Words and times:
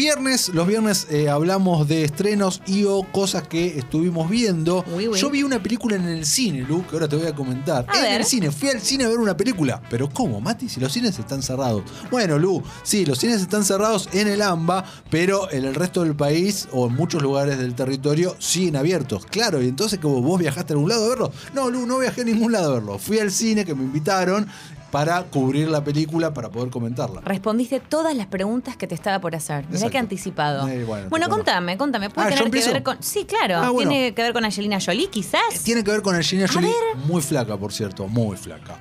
viernes, 0.00 0.48
los 0.54 0.66
viernes 0.66 1.08
eh, 1.10 1.28
hablamos 1.28 1.86
de 1.86 2.04
estrenos 2.04 2.62
y 2.66 2.84
o 2.84 3.02
cosas 3.02 3.46
que 3.46 3.78
estuvimos 3.78 4.30
viendo. 4.30 4.82
Uy, 4.96 5.08
uy. 5.08 5.20
Yo 5.20 5.28
vi 5.28 5.42
una 5.42 5.62
película 5.62 5.96
en 5.96 6.08
el 6.08 6.24
cine, 6.24 6.62
Lu, 6.62 6.86
que 6.86 6.96
ahora 6.96 7.06
te 7.06 7.16
voy 7.16 7.26
a 7.26 7.34
comentar. 7.34 7.84
A 7.86 7.98
en 7.98 8.02
ver. 8.04 8.20
el 8.22 8.26
cine, 8.26 8.50
fui 8.50 8.70
al 8.70 8.80
cine 8.80 9.04
a 9.04 9.08
ver 9.10 9.18
una 9.18 9.36
película. 9.36 9.82
Pero 9.90 10.08
¿cómo, 10.08 10.40
Mati? 10.40 10.70
Si 10.70 10.80
los 10.80 10.90
cines 10.90 11.18
están 11.18 11.42
cerrados. 11.42 11.82
Bueno, 12.10 12.38
Lu, 12.38 12.62
sí, 12.82 13.04
los 13.04 13.18
cines 13.18 13.42
están 13.42 13.62
cerrados 13.62 14.08
en 14.14 14.26
el 14.26 14.40
AMBA, 14.40 14.86
pero 15.10 15.52
en 15.52 15.66
el 15.66 15.74
resto 15.74 16.02
del 16.02 16.16
país 16.16 16.66
o 16.72 16.86
en 16.86 16.94
muchos 16.94 17.20
lugares 17.20 17.58
del 17.58 17.74
territorio 17.74 18.36
siguen 18.38 18.76
abiertos. 18.76 19.26
Claro, 19.26 19.60
y 19.60 19.68
entonces 19.68 19.98
como 19.98 20.22
vos 20.22 20.40
viajaste 20.40 20.72
a 20.72 20.76
algún 20.76 20.88
lado 20.88 21.04
a 21.04 21.08
verlo. 21.10 21.32
No, 21.52 21.68
Lu, 21.68 21.84
no 21.84 21.98
viajé 21.98 22.22
a 22.22 22.24
ningún 22.24 22.52
lado 22.52 22.70
a 22.70 22.74
verlo. 22.76 22.98
Fui 22.98 23.18
al 23.18 23.30
cine 23.30 23.66
que 23.66 23.74
me 23.74 23.82
invitaron 23.82 24.46
para 24.90 25.22
cubrir 25.24 25.68
la 25.68 25.84
película, 25.84 26.34
para 26.34 26.50
poder 26.50 26.70
comentarla. 26.70 27.20
Respondiste 27.22 27.80
todas 27.80 28.14
las 28.16 28.26
preguntas 28.26 28.76
que 28.76 28.86
te 28.86 28.94
estaba 28.94 29.20
por 29.20 29.34
hacer. 29.36 29.66
Mirá 29.68 29.88
qué 29.90 29.98
anticipado. 29.98 30.66
Eh, 30.68 30.84
bueno, 30.84 31.08
bueno, 31.08 31.28
contame, 31.28 31.76
contame. 31.76 32.10
¿Puede 32.10 32.28
Ah, 32.28 32.30
¿yo 32.30 32.44
tener 32.44 32.64
que 32.64 32.72
ver 32.72 32.82
con. 32.82 33.02
Sí, 33.02 33.24
claro. 33.24 33.56
Ah, 33.58 33.70
bueno. 33.70 33.90
¿Tiene 33.90 34.14
que 34.14 34.22
ver 34.22 34.32
con 34.32 34.44
Angelina 34.44 34.78
Jolie, 34.84 35.08
quizás? 35.08 35.60
Tiene 35.62 35.84
que 35.84 35.90
ver 35.92 36.02
con 36.02 36.14
Angelina 36.14 36.48
Jolie, 36.48 36.68
ver. 36.68 37.04
muy 37.06 37.22
flaca, 37.22 37.56
por 37.56 37.72
cierto, 37.72 38.06
muy 38.08 38.36
flaca. 38.36 38.78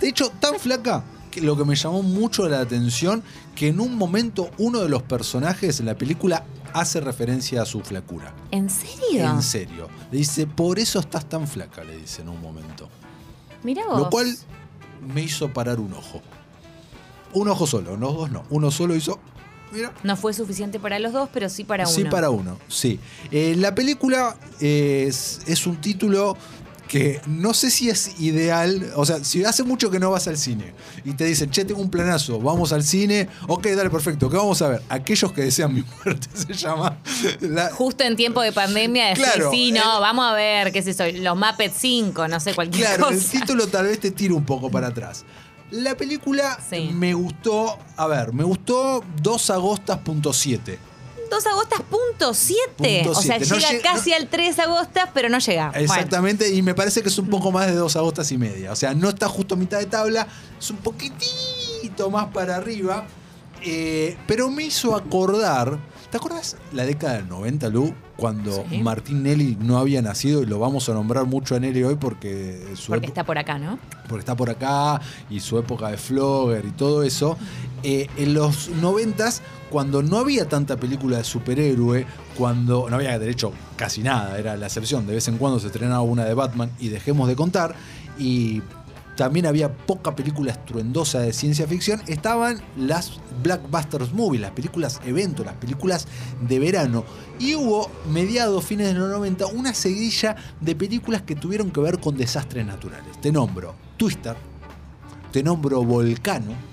De 0.00 0.08
hecho, 0.08 0.30
tan 0.40 0.58
flaca 0.58 1.04
que 1.30 1.40
lo 1.42 1.56
que 1.56 1.64
me 1.64 1.76
llamó 1.76 2.02
mucho 2.02 2.48
la 2.48 2.60
atención, 2.60 3.22
que 3.54 3.68
en 3.68 3.80
un 3.80 3.96
momento 3.96 4.50
uno 4.58 4.80
de 4.80 4.88
los 4.88 5.02
personajes 5.02 5.78
en 5.80 5.86
la 5.86 5.94
película 5.94 6.44
hace 6.72 7.00
referencia 7.00 7.62
a 7.62 7.66
su 7.66 7.80
flacura. 7.80 8.32
¿En 8.50 8.70
serio? 8.70 9.24
En 9.26 9.42
serio. 9.42 9.88
Le 10.10 10.18
dice, 10.18 10.46
por 10.46 10.78
eso 10.78 10.98
estás 11.00 11.26
tan 11.28 11.46
flaca, 11.46 11.84
le 11.84 11.96
dice 11.96 12.22
en 12.22 12.30
un 12.30 12.40
momento. 12.40 12.88
Mirá 13.62 13.86
vos. 13.86 13.98
Lo 13.98 14.10
cual 14.10 14.34
me 15.00 15.22
hizo 15.22 15.52
parar 15.52 15.80
un 15.80 15.92
ojo. 15.92 16.22
Un 17.32 17.48
ojo 17.48 17.66
solo, 17.66 17.96
no 17.96 18.12
dos 18.12 18.30
no. 18.30 18.44
Uno 18.50 18.70
solo 18.70 18.94
hizo... 18.94 19.20
Mira, 19.72 19.92
No 20.02 20.16
fue 20.16 20.32
suficiente 20.34 20.80
para 20.80 20.98
los 20.98 21.12
dos, 21.12 21.28
pero 21.32 21.48
sí 21.48 21.62
para 21.62 21.84
uno. 21.84 21.94
Sí, 21.94 22.04
para 22.04 22.30
uno, 22.30 22.58
sí. 22.66 22.98
Eh, 23.30 23.54
la 23.56 23.72
película 23.72 24.36
es, 24.58 25.42
es 25.46 25.64
un 25.66 25.76
título 25.76 26.36
que 26.90 27.20
no 27.28 27.54
sé 27.54 27.70
si 27.70 27.88
es 27.88 28.20
ideal. 28.20 28.90
O 28.96 29.06
sea, 29.06 29.22
si 29.22 29.44
hace 29.44 29.62
mucho 29.62 29.92
que 29.92 30.00
no 30.00 30.10
vas 30.10 30.26
al 30.26 30.36
cine 30.36 30.74
y 31.04 31.12
te 31.12 31.24
dicen, 31.24 31.48
che, 31.50 31.64
tengo 31.64 31.80
un 31.80 31.88
planazo, 31.88 32.40
vamos 32.40 32.72
al 32.72 32.82
cine. 32.82 33.28
Ok, 33.46 33.68
dale, 33.68 33.90
perfecto. 33.90 34.28
¿Qué 34.28 34.36
vamos 34.36 34.60
a 34.60 34.68
ver? 34.68 34.82
Aquellos 34.88 35.30
que 35.32 35.42
desean 35.42 35.72
mi 35.72 35.84
muerte 36.04 36.26
se 36.34 36.52
llama. 36.52 36.98
La- 37.42 37.70
Justo 37.70 38.02
en 38.02 38.16
tiempo 38.16 38.42
de 38.42 38.50
pandemia 38.50 39.06
decir, 39.10 39.24
Claro, 39.24 39.52
sí, 39.52 39.70
no, 39.70 39.78
el- 39.96 40.00
vamos 40.00 40.24
a 40.26 40.34
ver, 40.34 40.72
qué 40.72 40.82
sé 40.82 40.92
yo, 40.92 41.22
los 41.22 41.36
Muppets 41.36 41.76
5, 41.78 42.26
no 42.26 42.40
sé, 42.40 42.54
cualquier 42.54 42.88
Claro, 42.88 43.10
el 43.10 43.14
cosa. 43.18 43.30
título 43.30 43.68
tal 43.68 43.86
vez 43.86 44.00
te 44.00 44.10
tira 44.10 44.34
un 44.34 44.44
poco 44.44 44.68
para 44.68 44.88
atrás. 44.88 45.24
La 45.70 45.96
película 45.96 46.58
Sí. 46.68 46.90
me 46.92 47.14
gustó, 47.14 47.78
a 47.96 48.08
ver, 48.08 48.32
me 48.32 48.42
gustó 48.42 49.04
2 49.22 49.50
agostas.7. 49.50 50.76
2 51.30 51.46
agostas 51.46 51.80
punto 51.82 52.34
7. 52.34 53.02
Punto 53.04 53.18
O 53.18 53.22
sea, 53.22 53.38
siete. 53.38 53.60
Llega 53.72 53.82
casi 53.82 54.12
al 54.12 54.28
3 54.28 54.58
agostas, 54.58 55.08
pero 55.14 55.28
no 55.28 55.38
llega. 55.38 55.70
Bueno, 55.70 55.84
Exactamente, 55.84 56.52
y 56.52 56.60
me 56.62 56.74
parece 56.74 57.02
que 57.02 57.08
es 57.08 57.18
un 57.18 57.28
poco 57.28 57.50
más 57.52 57.66
de 57.68 57.74
dos 57.74 57.96
agostas 57.96 58.30
y 58.32 58.38
media. 58.38 58.72
O 58.72 58.76
sea, 58.76 58.92
no 58.94 59.08
está 59.08 59.28
justo 59.28 59.54
a 59.54 59.58
mitad 59.58 59.78
de 59.78 59.86
tabla, 59.86 60.26
es 60.58 60.70
un 60.70 60.78
poquitito 60.78 62.10
más 62.10 62.26
para 62.26 62.56
arriba. 62.56 63.06
eh, 63.62 64.16
pero 64.26 64.50
me 64.50 64.64
hizo 64.64 64.96
acordar. 64.96 65.78
¿Te 66.10 66.16
acuerdas 66.16 66.56
la 66.72 66.84
década 66.86 67.14
del 67.18 67.28
90, 67.28 67.68
Lu? 67.68 67.94
Cuando 68.16 68.64
Sí. 68.70 68.78
Martín 68.82 69.22
Nelly 69.22 69.56
no 69.60 69.78
había 69.78 70.00
nacido, 70.02 70.42
y 70.42 70.46
lo 70.46 70.58
vamos 70.58 70.88
a 70.88 70.94
nombrar 70.94 71.24
mucho 71.26 71.54
a 71.54 71.60
Nelly 71.60 71.84
hoy 71.84 71.94
porque 71.96 72.72
su 72.74 72.88
porque 72.92 73.06
está 73.06 73.22
por 73.24 73.36
acá, 73.38 73.58
¿no? 73.58 73.78
porque 74.08 74.20
está 74.20 74.34
por 74.34 74.50
acá 74.50 75.00
y 75.30 75.38
su 75.40 75.56
época 75.58 75.88
de 75.88 75.96
Flogger 75.98 76.64
y 76.64 76.70
todo 76.72 77.02
eso. 77.04 77.36
Eh, 77.82 78.08
en 78.16 78.34
los 78.34 78.68
noventas, 78.68 79.42
cuando 79.70 80.02
no 80.02 80.18
había 80.18 80.48
tanta 80.48 80.76
película 80.76 81.18
de 81.18 81.24
superhéroe, 81.24 82.06
cuando 82.36 82.88
no 82.90 82.96
había 82.96 83.18
de 83.18 83.30
hecho 83.30 83.52
casi 83.76 84.02
nada, 84.02 84.38
era 84.38 84.56
la 84.56 84.66
excepción, 84.66 85.06
de 85.06 85.14
vez 85.14 85.28
en 85.28 85.38
cuando 85.38 85.60
se 85.60 85.68
estrenaba 85.68 86.02
una 86.02 86.24
de 86.24 86.34
Batman 86.34 86.70
y 86.78 86.88
dejemos 86.88 87.28
de 87.28 87.36
contar, 87.36 87.74
y 88.18 88.62
también 89.20 89.44
había 89.44 89.70
poca 89.70 90.16
película 90.16 90.52
estruendosa 90.52 91.20
de 91.20 91.34
ciencia 91.34 91.66
ficción, 91.66 92.00
estaban 92.06 92.62
las 92.76 93.20
blockbusters 93.42 94.14
movies, 94.14 94.40
las 94.40 94.52
películas 94.52 94.98
evento, 95.04 95.44
las 95.44 95.56
películas 95.56 96.06
de 96.40 96.58
verano. 96.58 97.04
Y 97.38 97.54
hubo, 97.54 97.90
mediados, 98.10 98.64
fines 98.64 98.86
de 98.86 98.94
los 98.94 99.10
90, 99.10 99.44
una 99.48 99.74
seguidilla 99.74 100.36
de 100.60 100.74
películas 100.74 101.20
que 101.20 101.34
tuvieron 101.34 101.70
que 101.70 101.80
ver 101.80 102.00
con 102.00 102.16
desastres 102.16 102.64
naturales. 102.64 103.20
Te 103.20 103.30
nombro 103.30 103.74
Twister, 103.98 104.36
te 105.32 105.42
nombro 105.42 105.84
Volcano. 105.84 106.69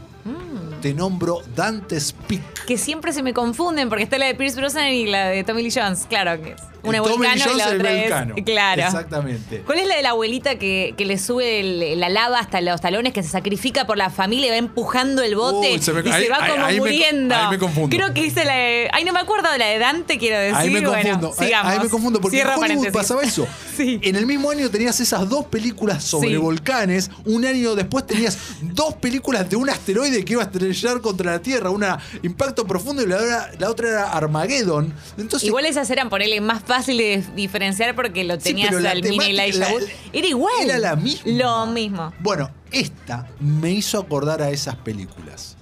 Te 0.81 0.93
nombro 0.93 1.41
Dante's 1.55 2.13
Peak. 2.27 2.56
Que 2.67 2.77
siempre 2.77 3.13
se 3.13 3.23
me 3.23 3.33
confunden 3.33 3.87
porque 3.89 4.03
está 4.03 4.17
la 4.17 4.25
de 4.27 4.35
Pierce 4.35 4.57
Brosnan 4.59 4.87
y 4.91 5.05
la 5.07 5.27
de 5.29 5.43
Tommy 5.43 5.63
Lee 5.63 5.71
Jones. 5.73 6.05
Claro 6.09 6.39
que 6.41 6.51
es. 6.51 6.61
Una 6.83 6.99
El 6.99 7.03
Tommy 7.03 7.25
y 7.25 7.39
la 7.39 7.45
el 7.45 7.75
otra 7.79 7.91
es. 8.35 8.43
Claro. 8.45 8.81
Exactamente. 8.83 9.61
¿Cuál 9.65 9.79
es 9.79 9.87
la 9.87 9.95
de 9.95 10.03
la 10.03 10.09
abuelita 10.11 10.57
que, 10.57 10.93
que 10.95 11.05
le 11.05 11.17
sube 11.17 11.59
el- 11.59 11.99
la 11.99 12.07
lava 12.07 12.39
hasta 12.39 12.61
los 12.61 12.79
talones, 12.79 13.11
que 13.13 13.23
se 13.23 13.29
sacrifica 13.29 13.85
por 13.87 13.97
la 13.97 14.09
familia 14.09 14.47
y 14.47 14.49
va 14.51 14.57
empujando 14.57 15.21
el 15.21 15.35
bote 15.35 15.79
se 15.81 15.91
me- 15.91 16.07
y 16.07 16.11
ahí- 16.11 16.23
se 16.25 16.29
va 16.29 16.47
como 16.47 16.63
ahí 16.65 16.77
muriendo? 16.79 17.35
ahí 17.35 17.49
me 17.49 17.57
confundo. 17.57 17.93
Creo 17.97 18.13
que 18.13 18.25
hice 18.25 18.45
la 18.45 18.53
de. 18.55 18.89
Ay, 18.93 19.03
no 19.03 19.11
me 19.11 19.19
acuerdo 19.19 19.51
de 19.51 19.57
la 19.57 19.65
de 19.65 19.79
Dante, 19.79 20.17
quiero 20.17 20.37
decir. 20.37 20.55
Ahí 20.55 20.69
me 20.69 20.79
Bueno, 20.81 20.93
confundo. 20.93 21.33
ahí- 21.39 21.45
sigamos. 21.47 21.71
ahí 21.73 21.79
me 21.79 21.89
confundo 21.89 22.21
porque 22.21 22.41
en 22.41 22.47
Hollywood 22.47 22.91
pasaba 22.91 23.23
eso. 23.23 23.47
Sí. 23.77 23.99
En 24.01 24.15
el 24.15 24.25
mismo 24.25 24.49
año 24.49 24.71
tenías 24.71 24.99
esas 24.99 25.29
dos 25.29 25.45
películas 25.45 26.03
sobre 26.03 26.29
Sí. 26.29 26.35
volcanes. 26.37 27.11
Un 27.25 27.45
año 27.45 27.75
después 27.75 28.07
tenías 28.07 28.35
dos 28.61 28.95
películas 28.95 29.47
de 29.49 29.55
un 29.55 29.69
asteroide 29.69 30.25
que 30.25 30.33
iba 30.33 30.41
a 30.41 30.45
estrellar 30.45 30.99
contra 31.01 31.33
la 31.33 31.39
Tierra. 31.39 31.69
Una 31.69 31.99
Impacto 32.23 32.56
Profundo 32.65 33.03
y 33.03 33.07
la, 33.07 33.17
otra- 33.17 33.51
la 33.59 33.69
otra 33.69 33.89
era 33.89 34.11
Armageddon. 34.13 34.93
Entonces, 35.17 35.47
Igual 35.47 35.65
esas 35.65 35.89
eran 35.89 36.09
ponerle 36.09 36.39
más 36.41 36.63
fácil 36.63 36.97
de 36.97 37.23
diferenciar 37.35 37.95
porque 37.95 38.23
lo 38.23 38.37
tenías 38.37 38.73
al 38.73 39.03
mini 39.03 39.17
temática- 39.17 39.43
Elijah 39.43 39.59
la-. 39.71 39.85
Era 40.13 40.27
igual. 40.27 40.53
Era 40.63 40.77
la 40.79 40.95
misma. 40.95 41.31
Lo 41.31 41.65
mismo. 41.67 42.13
Bueno, 42.19 42.49
esta 42.71 43.27
me 43.39 43.71
hizo 43.71 43.99
acordar 43.99 44.41
a 44.41 44.49
esas 44.49 44.75
películas. 44.77 45.55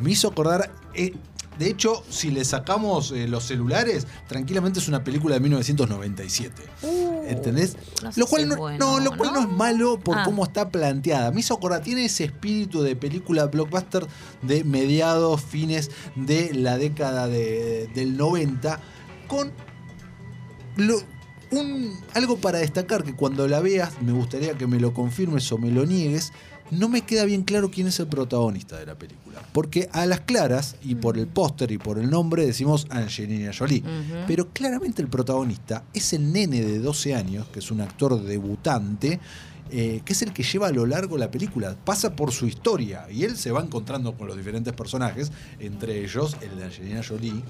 Me 0.00 0.10
hizo 0.12 0.28
acordar. 0.28 0.70
eh, 0.94 1.14
de 1.58 1.68
hecho, 1.68 2.02
si 2.08 2.30
le 2.30 2.42
sacamos 2.46 3.12
eh, 3.12 3.28
los 3.28 3.44
celulares, 3.44 4.06
tranquilamente 4.28 4.78
es 4.78 4.88
una 4.88 5.04
película 5.04 5.34
de 5.34 5.40
1997. 5.40 6.62
¿Entendés? 7.30 7.76
No 8.02 8.12
sé 8.12 8.20
lo 8.20 8.26
cual, 8.26 8.42
si 8.42 8.48
no, 8.48 8.54
es 8.54 8.58
bueno, 8.60 8.78
no, 8.78 9.00
lo 9.00 9.16
cual 9.16 9.32
¿no? 9.32 9.40
no 9.42 9.50
es 9.50 9.56
malo 9.56 9.98
por 10.00 10.18
Ah. 10.18 10.22
cómo 10.24 10.44
está 10.44 10.68
planteada. 10.70 11.30
Me 11.30 11.40
hizo 11.40 11.54
acordar, 11.54 11.82
tiene 11.82 12.04
ese 12.04 12.24
espíritu 12.24 12.82
de 12.82 12.96
película 12.96 13.46
blockbuster 13.46 14.06
de 14.42 14.64
mediados, 14.64 15.40
fines 15.42 15.90
de 16.16 16.52
la 16.54 16.76
década 16.78 17.28
de- 17.28 17.88
del 17.94 18.16
90, 18.16 18.80
con 19.28 19.52
lo- 20.76 21.02
un, 21.52 21.98
algo 22.14 22.36
para 22.36 22.58
destacar 22.58 23.02
que 23.02 23.14
cuando 23.14 23.48
la 23.48 23.60
veas, 23.60 24.00
me 24.02 24.12
gustaría 24.12 24.54
que 24.56 24.66
me 24.68 24.78
lo 24.78 24.94
confirmes 24.94 25.50
o 25.52 25.58
me 25.58 25.70
lo 25.70 25.84
niegues, 25.84 26.32
no 26.70 26.88
me 26.88 27.02
queda 27.02 27.24
bien 27.24 27.42
claro 27.42 27.70
quién 27.70 27.86
es 27.86 27.98
el 28.00 28.06
protagonista 28.06 28.78
de 28.78 28.86
la 28.86 28.94
película. 28.94 29.42
Porque 29.52 29.88
a 29.92 30.06
las 30.06 30.20
claras, 30.20 30.76
y 30.82 30.94
por 30.94 31.18
el 31.18 31.26
póster 31.26 31.70
y 31.72 31.78
por 31.78 31.98
el 31.98 32.10
nombre, 32.10 32.46
decimos 32.46 32.86
Angelina 32.90 33.52
Jolie. 33.56 33.82
Pero 34.26 34.48
claramente 34.48 35.02
el 35.02 35.08
protagonista 35.08 35.84
es 35.92 36.12
el 36.12 36.32
nene 36.32 36.60
de 36.60 36.78
12 36.78 37.14
años, 37.14 37.48
que 37.48 37.58
es 37.58 37.70
un 37.70 37.80
actor 37.80 38.22
debutante, 38.22 39.20
eh, 39.72 40.02
que 40.04 40.12
es 40.12 40.22
el 40.22 40.32
que 40.32 40.42
lleva 40.42 40.68
a 40.68 40.72
lo 40.72 40.86
largo 40.86 41.16
la 41.16 41.30
película. 41.30 41.76
Pasa 41.84 42.14
por 42.16 42.32
su 42.32 42.46
historia 42.46 43.06
y 43.10 43.24
él 43.24 43.36
se 43.36 43.52
va 43.52 43.60
encontrando 43.60 44.16
con 44.16 44.26
los 44.26 44.36
diferentes 44.36 44.72
personajes, 44.72 45.30
entre 45.58 46.02
ellos 46.02 46.36
el 46.40 46.56
de 46.58 46.64
Angelina 46.64 47.02
Jolie. 47.06 47.42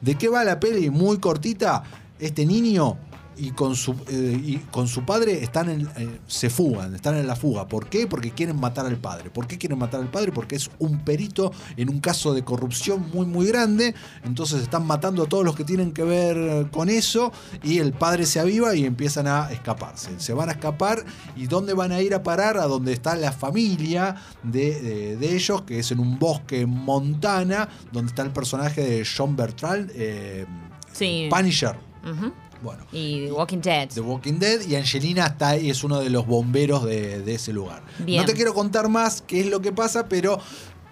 ¿De 0.00 0.16
qué 0.16 0.28
va 0.28 0.44
la 0.44 0.60
peli? 0.60 0.90
Muy 0.90 1.18
cortita. 1.18 1.82
Este 2.18 2.46
niño 2.46 2.96
y 3.38 3.50
con 3.50 3.76
su, 3.76 3.92
eh, 4.08 4.40
y 4.44 4.56
con 4.70 4.88
su 4.88 5.04
padre 5.04 5.42
están 5.42 5.68
en, 5.68 5.88
eh, 5.96 6.18
se 6.26 6.48
fugan, 6.50 6.94
están 6.94 7.16
en 7.16 7.26
la 7.26 7.36
fuga. 7.36 7.68
¿Por 7.68 7.88
qué? 7.88 8.06
Porque 8.06 8.30
quieren 8.30 8.58
matar 8.58 8.86
al 8.86 8.96
padre. 8.96 9.30
¿Por 9.30 9.46
qué 9.46 9.58
quieren 9.58 9.78
matar 9.78 10.00
al 10.00 10.10
padre? 10.10 10.32
Porque 10.32 10.56
es 10.56 10.70
un 10.78 11.00
perito 11.04 11.52
en 11.76 11.88
un 11.90 12.00
caso 12.00 12.32
de 12.34 12.42
corrupción 12.44 13.10
muy 13.12 13.26
muy 13.26 13.46
grande. 13.46 13.94
Entonces 14.24 14.62
están 14.62 14.86
matando 14.86 15.22
a 15.24 15.26
todos 15.26 15.44
los 15.44 15.54
que 15.56 15.64
tienen 15.64 15.92
que 15.92 16.02
ver 16.04 16.70
con 16.70 16.88
eso 16.88 17.32
y 17.62 17.78
el 17.78 17.92
padre 17.92 18.26
se 18.26 18.40
aviva 18.40 18.74
y 18.74 18.84
empiezan 18.84 19.26
a 19.26 19.50
escaparse. 19.52 20.10
Se 20.18 20.32
van 20.32 20.48
a 20.48 20.52
escapar 20.52 21.04
y 21.36 21.46
¿dónde 21.46 21.74
van 21.74 21.92
a 21.92 22.00
ir 22.00 22.14
a 22.14 22.22
parar? 22.22 22.56
A 22.58 22.66
donde 22.66 22.92
está 22.92 23.16
la 23.16 23.32
familia 23.32 24.16
de, 24.42 24.80
de- 24.80 25.16
de 25.16 25.34
ellos, 25.34 25.62
que 25.62 25.78
es 25.78 25.90
en 25.92 26.00
un 26.00 26.18
bosque 26.18 26.60
en 26.62 26.70
Montana, 26.70 27.68
donde 27.92 28.08
está 28.10 28.22
el 28.22 28.30
personaje 28.30 28.80
de 28.82 29.04
John 29.06 29.36
Bertrand, 29.36 29.90
eh, 29.94 30.46
Sí. 30.92 31.28
Punisher. 31.30 31.76
Ujú. 32.04 32.32
Bueno. 32.62 32.84
Y 32.92 33.26
The 33.26 33.32
Walking 33.32 33.60
Dead. 33.60 33.88
The 33.88 34.00
Walking 34.00 34.38
Dead 34.38 34.60
y 34.66 34.76
Angelina 34.76 35.26
está 35.26 35.50
ahí, 35.50 35.70
es 35.70 35.84
uno 35.84 36.00
de 36.00 36.10
los 36.10 36.26
bomberos 36.26 36.84
de, 36.84 37.20
de 37.20 37.34
ese 37.34 37.52
lugar. 37.52 37.82
Bien. 37.98 38.20
No 38.20 38.26
te 38.26 38.34
quiero 38.34 38.54
contar 38.54 38.88
más 38.88 39.22
qué 39.26 39.40
es 39.40 39.46
lo 39.46 39.60
que 39.60 39.72
pasa, 39.72 40.08
pero 40.08 40.40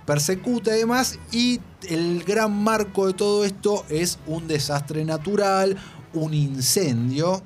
persecuta 0.04 0.72
además 0.72 1.18
y 1.32 1.60
el 1.88 2.24
gran 2.24 2.52
marco 2.62 3.06
de 3.06 3.14
todo 3.14 3.44
esto 3.44 3.84
es 3.88 4.18
un 4.26 4.46
desastre 4.46 5.04
natural, 5.04 5.76
un 6.12 6.34
incendio 6.34 7.42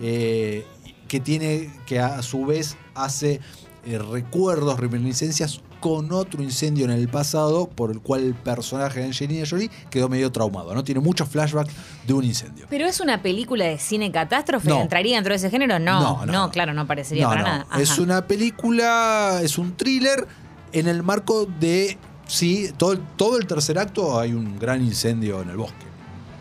eh, 0.00 0.64
que 1.06 1.20
tiene 1.20 1.70
que 1.86 2.00
a 2.00 2.22
su 2.22 2.44
vez 2.46 2.76
hace 2.94 3.40
eh, 3.88 3.98
recuerdos, 3.98 4.78
reminiscencias 4.78 5.60
con 5.80 6.12
otro 6.12 6.42
incendio 6.42 6.84
en 6.84 6.90
el 6.90 7.08
pasado 7.08 7.68
por 7.68 7.90
el 7.90 8.00
cual 8.00 8.22
el 8.24 8.34
personaje 8.34 9.00
de 9.00 9.06
Angelina 9.06 9.46
Jolie 9.48 9.70
quedó 9.90 10.08
medio 10.08 10.30
traumado. 10.32 10.74
¿no? 10.74 10.82
Tiene 10.84 11.00
muchos 11.00 11.28
flashbacks 11.28 11.72
de 12.06 12.12
un 12.12 12.24
incendio. 12.24 12.66
¿Pero 12.68 12.86
es 12.86 13.00
una 13.00 13.22
película 13.22 13.64
de 13.64 13.78
cine 13.78 14.10
catástrofe? 14.12 14.68
No. 14.68 14.80
¿Entraría 14.82 15.14
dentro 15.16 15.32
de 15.32 15.36
ese 15.36 15.50
género? 15.50 15.78
No, 15.78 16.00
No, 16.00 16.16
no, 16.18 16.26
no, 16.26 16.32
no. 16.32 16.50
claro, 16.50 16.74
no 16.74 16.86
parecería 16.86 17.28
para 17.28 17.42
nada. 17.42 17.66
Ajá. 17.70 17.80
Es 17.80 17.98
una 17.98 18.26
película, 18.26 19.40
es 19.42 19.56
un 19.56 19.76
thriller 19.76 20.26
en 20.72 20.88
el 20.88 21.02
marco 21.02 21.46
de, 21.46 21.96
sí, 22.26 22.70
todo, 22.76 22.92
el- 22.92 23.00
todo 23.16 23.38
el 23.38 23.46
tercer 23.46 23.78
acto 23.78 24.18
hay 24.20 24.32
un 24.32 24.58
gran 24.58 24.82
incendio 24.84 25.40
en 25.42 25.48
el 25.50 25.56
bosque. 25.56 25.86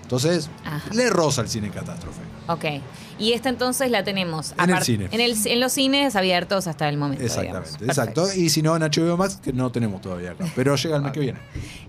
Entonces, 0.01 0.49
Ajá. 0.65 0.89
le 0.93 1.09
roza 1.09 1.41
el 1.41 1.49
cine 1.49 1.69
catástrofe. 1.69 2.21
Ok. 2.47 2.65
Y 3.19 3.33
esta 3.33 3.49
entonces 3.49 3.89
la 3.91 4.03
tenemos 4.03 4.53
En 4.61 4.69
el 4.69 4.81
cine. 4.83 5.09
En, 5.11 5.19
el- 5.21 5.35
en 5.47 5.59
los 5.59 5.71
cines 5.73 6.15
abiertos 6.15 6.67
hasta 6.67 6.87
el 6.87 6.97
momento. 6.97 7.23
Exactamente, 7.23 7.69
digamos. 7.79 7.81
exacto. 7.89 8.21
Perfecto. 8.23 8.41
Y 8.41 8.49
si 8.49 8.61
no, 8.61 8.75
en 8.75 8.83
HBO 8.83 9.17
Max, 9.17 9.39
que 9.43 9.51
no 9.53 9.71
tenemos 9.71 10.01
todavía 10.01 10.31
acá. 10.31 10.45
Pero 10.55 10.75
llega 10.75 10.95
el 10.97 11.01
mes 11.01 11.11
que 11.11 11.19
viene. 11.19 11.39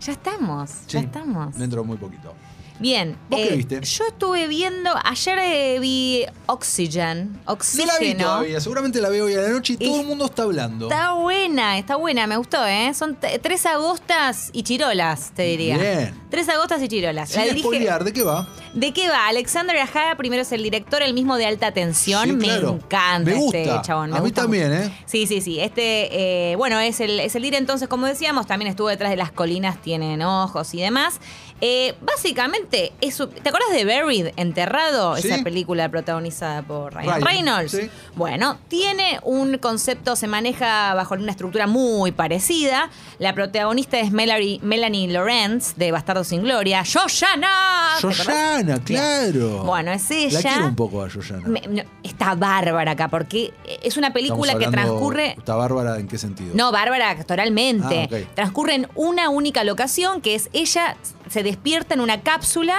Ya 0.00 0.12
estamos, 0.12 0.70
ya 0.88 1.00
estamos. 1.00 1.56
Dentro 1.58 1.82
de 1.82 1.86
muy 1.86 1.96
poquito. 1.96 2.34
Bien. 2.78 3.10
eh, 3.10 3.16
¿Vos 3.28 3.40
qué 3.40 3.56
viste? 3.56 3.80
Yo 3.82 4.04
estuve 4.06 4.46
viendo, 4.46 4.90
ayer 5.04 5.38
eh, 5.40 5.78
vi 5.80 6.24
Oxygen, 6.46 7.32
No 7.46 7.52
Oxígeno. 7.52 7.92
la 7.92 7.98
vi 7.98 8.14
todavía, 8.14 8.60
seguramente 8.60 9.00
la 9.00 9.08
veo 9.08 9.26
hoy 9.26 9.34
a 9.34 9.40
la 9.40 9.48
noche 9.48 9.74
y 9.74 9.76
todo 9.76 10.00
el 10.00 10.06
mundo 10.06 10.26
está 10.26 10.42
hablando. 10.44 10.86
Está 10.86 11.12
buena, 11.12 11.78
está 11.78 11.96
buena, 11.96 12.26
me 12.26 12.36
gustó, 12.36 12.64
¿eh? 12.66 12.92
Son 12.94 13.16
tres 13.42 13.66
agostas 13.66 14.50
y 14.52 14.62
chirolas, 14.62 15.32
te 15.34 15.42
diría. 15.42 15.76
Bien. 15.78 16.14
Tres 16.30 16.48
agostas 16.48 16.82
y 16.82 16.88
chirolas. 16.88 17.30
Sin 17.30 17.40
La 17.40 17.46
dirige- 17.52 17.60
spoilear, 17.62 18.04
¿de 18.04 18.12
qué 18.12 18.22
va? 18.22 18.48
¿De 18.74 18.92
qué 18.92 19.08
va? 19.08 19.26
Alexander 19.28 19.76
Aja 19.78 20.14
primero 20.16 20.42
es 20.42 20.52
el 20.52 20.62
director, 20.62 21.02
el 21.02 21.14
mismo 21.14 21.36
de 21.36 21.46
alta 21.46 21.72
tensión. 21.72 22.24
Sí, 22.24 22.32
me 22.32 22.44
claro. 22.44 22.74
encanta 22.82 23.30
Me 23.30 23.34
gusta. 23.36 23.58
este 23.58 23.80
chabón. 23.82 24.10
me 24.10 24.18
A 24.18 24.20
mí 24.20 24.30
también, 24.30 24.70
mucho. 24.70 24.82
¿eh? 24.84 24.92
Sí, 25.06 25.26
sí, 25.26 25.40
sí. 25.40 25.58
Este, 25.58 26.52
eh, 26.52 26.56
bueno, 26.56 26.78
es 26.78 27.00
el, 27.00 27.18
es 27.20 27.34
el 27.34 27.42
líder 27.42 27.58
entonces, 27.60 27.88
como 27.88 28.06
decíamos, 28.06 28.46
también 28.46 28.70
estuvo 28.70 28.88
detrás 28.88 29.10
de 29.10 29.16
las 29.16 29.32
colinas, 29.32 29.80
tienen 29.82 30.22
ojos 30.22 30.74
y 30.74 30.80
demás. 30.80 31.18
Eh, 31.60 31.94
básicamente, 32.00 32.92
¿te 33.00 33.48
acuerdas 33.48 33.70
de 33.72 33.84
Buried, 33.84 34.28
Enterrado? 34.36 35.16
Sí. 35.16 35.28
Esa 35.28 35.42
película 35.42 35.88
protagonizada 35.88 36.62
por 36.62 36.94
Ryan, 36.94 37.06
Ryan, 37.20 37.22
Reynolds. 37.24 37.70
sí. 37.72 37.90
Bueno, 38.14 38.58
tiene 38.68 39.18
un 39.24 39.58
concepto, 39.58 40.14
se 40.14 40.26
maneja 40.28 40.94
bajo 40.94 41.14
una 41.14 41.32
estructura 41.32 41.66
muy 41.66 42.12
parecida. 42.12 42.90
La 43.18 43.34
protagonista 43.34 43.98
es 43.98 44.12
Melanie, 44.12 44.60
Melanie 44.62 45.08
Lawrence, 45.08 45.74
de 45.76 45.90
Bastardo 45.90 46.22
sin 46.24 46.42
Gloria. 46.42 46.82
Yoyana, 46.84 47.98
Bien. 48.00 48.78
claro. 48.84 49.64
Bueno, 49.64 49.92
es 49.92 50.08
La 50.10 50.16
ella. 50.16 50.40
quiero 50.40 50.66
un 50.66 50.76
poco 50.76 51.02
a. 51.02 51.08
Me- 51.46 51.62
no, 51.68 51.82
está 52.02 52.34
bárbara 52.34 52.92
acá, 52.92 53.08
porque 53.08 53.52
es 53.82 53.96
una 53.96 54.12
película 54.12 54.56
que 54.58 54.66
transcurre. 54.68 55.34
¿Está 55.38 55.54
bárbara 55.56 55.98
en 55.98 56.06
qué 56.08 56.18
sentido? 56.18 56.52
No, 56.54 56.70
bárbara 56.72 57.10
actoralmente. 57.10 58.08
Ah. 58.12 58.30
Transcurre 58.34 58.74
en 58.74 58.88
una 58.94 59.28
única 59.30 59.64
locación, 59.64 60.20
que 60.20 60.34
es 60.34 60.48
ella 60.52 60.96
se 61.30 61.42
despierta 61.42 61.94
en 61.94 62.00
una 62.00 62.22
cápsula, 62.22 62.78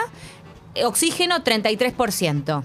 eh, 0.76 0.86
oxígeno 0.86 1.44
33%. 1.44 2.64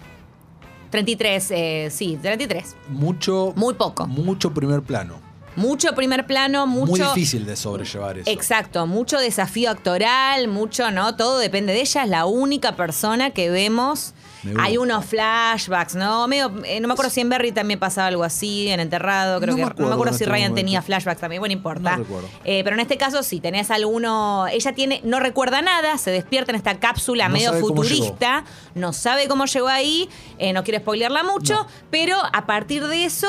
33, 0.91 1.51
eh, 1.51 1.89
sí, 1.91 2.19
33. 2.21 2.77
Mucho. 2.89 3.53
Muy 3.57 3.75
poco. 3.75 4.07
Mucho 4.07 4.55
primer 4.55 4.83
plano. 4.83 5.21
Mucho 5.57 5.95
primer 5.95 6.27
plano, 6.27 6.67
mucho. 6.67 6.91
Muy 6.91 7.01
difícil 7.01 7.47
de 7.47 7.57
sobrellevar 7.57 8.19
eso. 8.19 8.31
Exacto, 8.31 8.87
mucho 8.87 9.19
desafío 9.19 9.71
actoral, 9.71 10.49
mucho, 10.49 10.91
¿no? 10.91 11.17
Todo 11.17 11.39
depende 11.39 11.73
de 11.73 11.81
ella, 11.81 12.05
es 12.05 12.11
la 12.11 12.27
única 12.27 12.77
persona 12.77 13.31
que 13.31 13.51
vemos. 13.51 14.15
Hay 14.59 14.77
unos 14.77 15.05
flashbacks, 15.07 15.95
¿no? 15.95 16.27
Medio, 16.29 16.53
eh, 16.65 16.81
no 16.81 16.89
me 16.89 16.95
acuerdo 16.95 17.11
si 17.11 17.21
en 17.21 17.29
Berry 17.29 17.53
también 17.53 17.79
pasaba 17.81 18.09
algo 18.09 18.25
así, 18.25 18.69
en 18.69 18.81
Enterrado, 18.81 19.41
creo 19.41 19.53
No 19.53 19.57
que. 19.57 19.63
me 19.63 19.67
no 19.67 19.73
acuerdo 19.73 19.89
me 19.89 19.95
acuerdo 19.95 20.13
si 20.13 20.25
este 20.25 20.31
Ryan 20.33 20.51
momento. 20.51 20.57
tenía 20.57 20.83
flashbacks 20.83 21.21
también, 21.21 21.41
bueno, 21.41 21.53
importa. 21.53 21.97
No. 21.97 22.05
Eh, 22.45 22.63
pero 22.65 22.75
en 22.77 22.81
este 22.81 22.97
caso 22.97 23.23
sí, 23.23 23.41
tenés 23.41 23.71
alguno. 23.71 24.47
Ella 24.51 24.73
tiene, 24.73 25.01
no 25.05 25.21
recuerda 25.21 25.63
nada, 25.63 25.97
se 25.99 26.11
despierta 26.11 26.53
en 26.53 26.57
esta 26.57 26.79
cápsula 26.79 27.29
No 27.29 27.35
medio 27.35 27.53
futurista, 27.55 28.45
no 28.75 28.93
sabe 28.93 29.29
cómo 29.29 29.47
llegó 29.47 29.69
ahí, 29.69 30.09
eh, 30.39 30.53
no 30.53 30.63
quiero 30.65 30.81
spoilearla 30.81 31.23
mucho, 31.23 31.55
No. 31.55 31.67
pero 31.91 32.17
a 32.33 32.47
partir 32.47 32.87
de 32.87 33.05
eso 33.05 33.29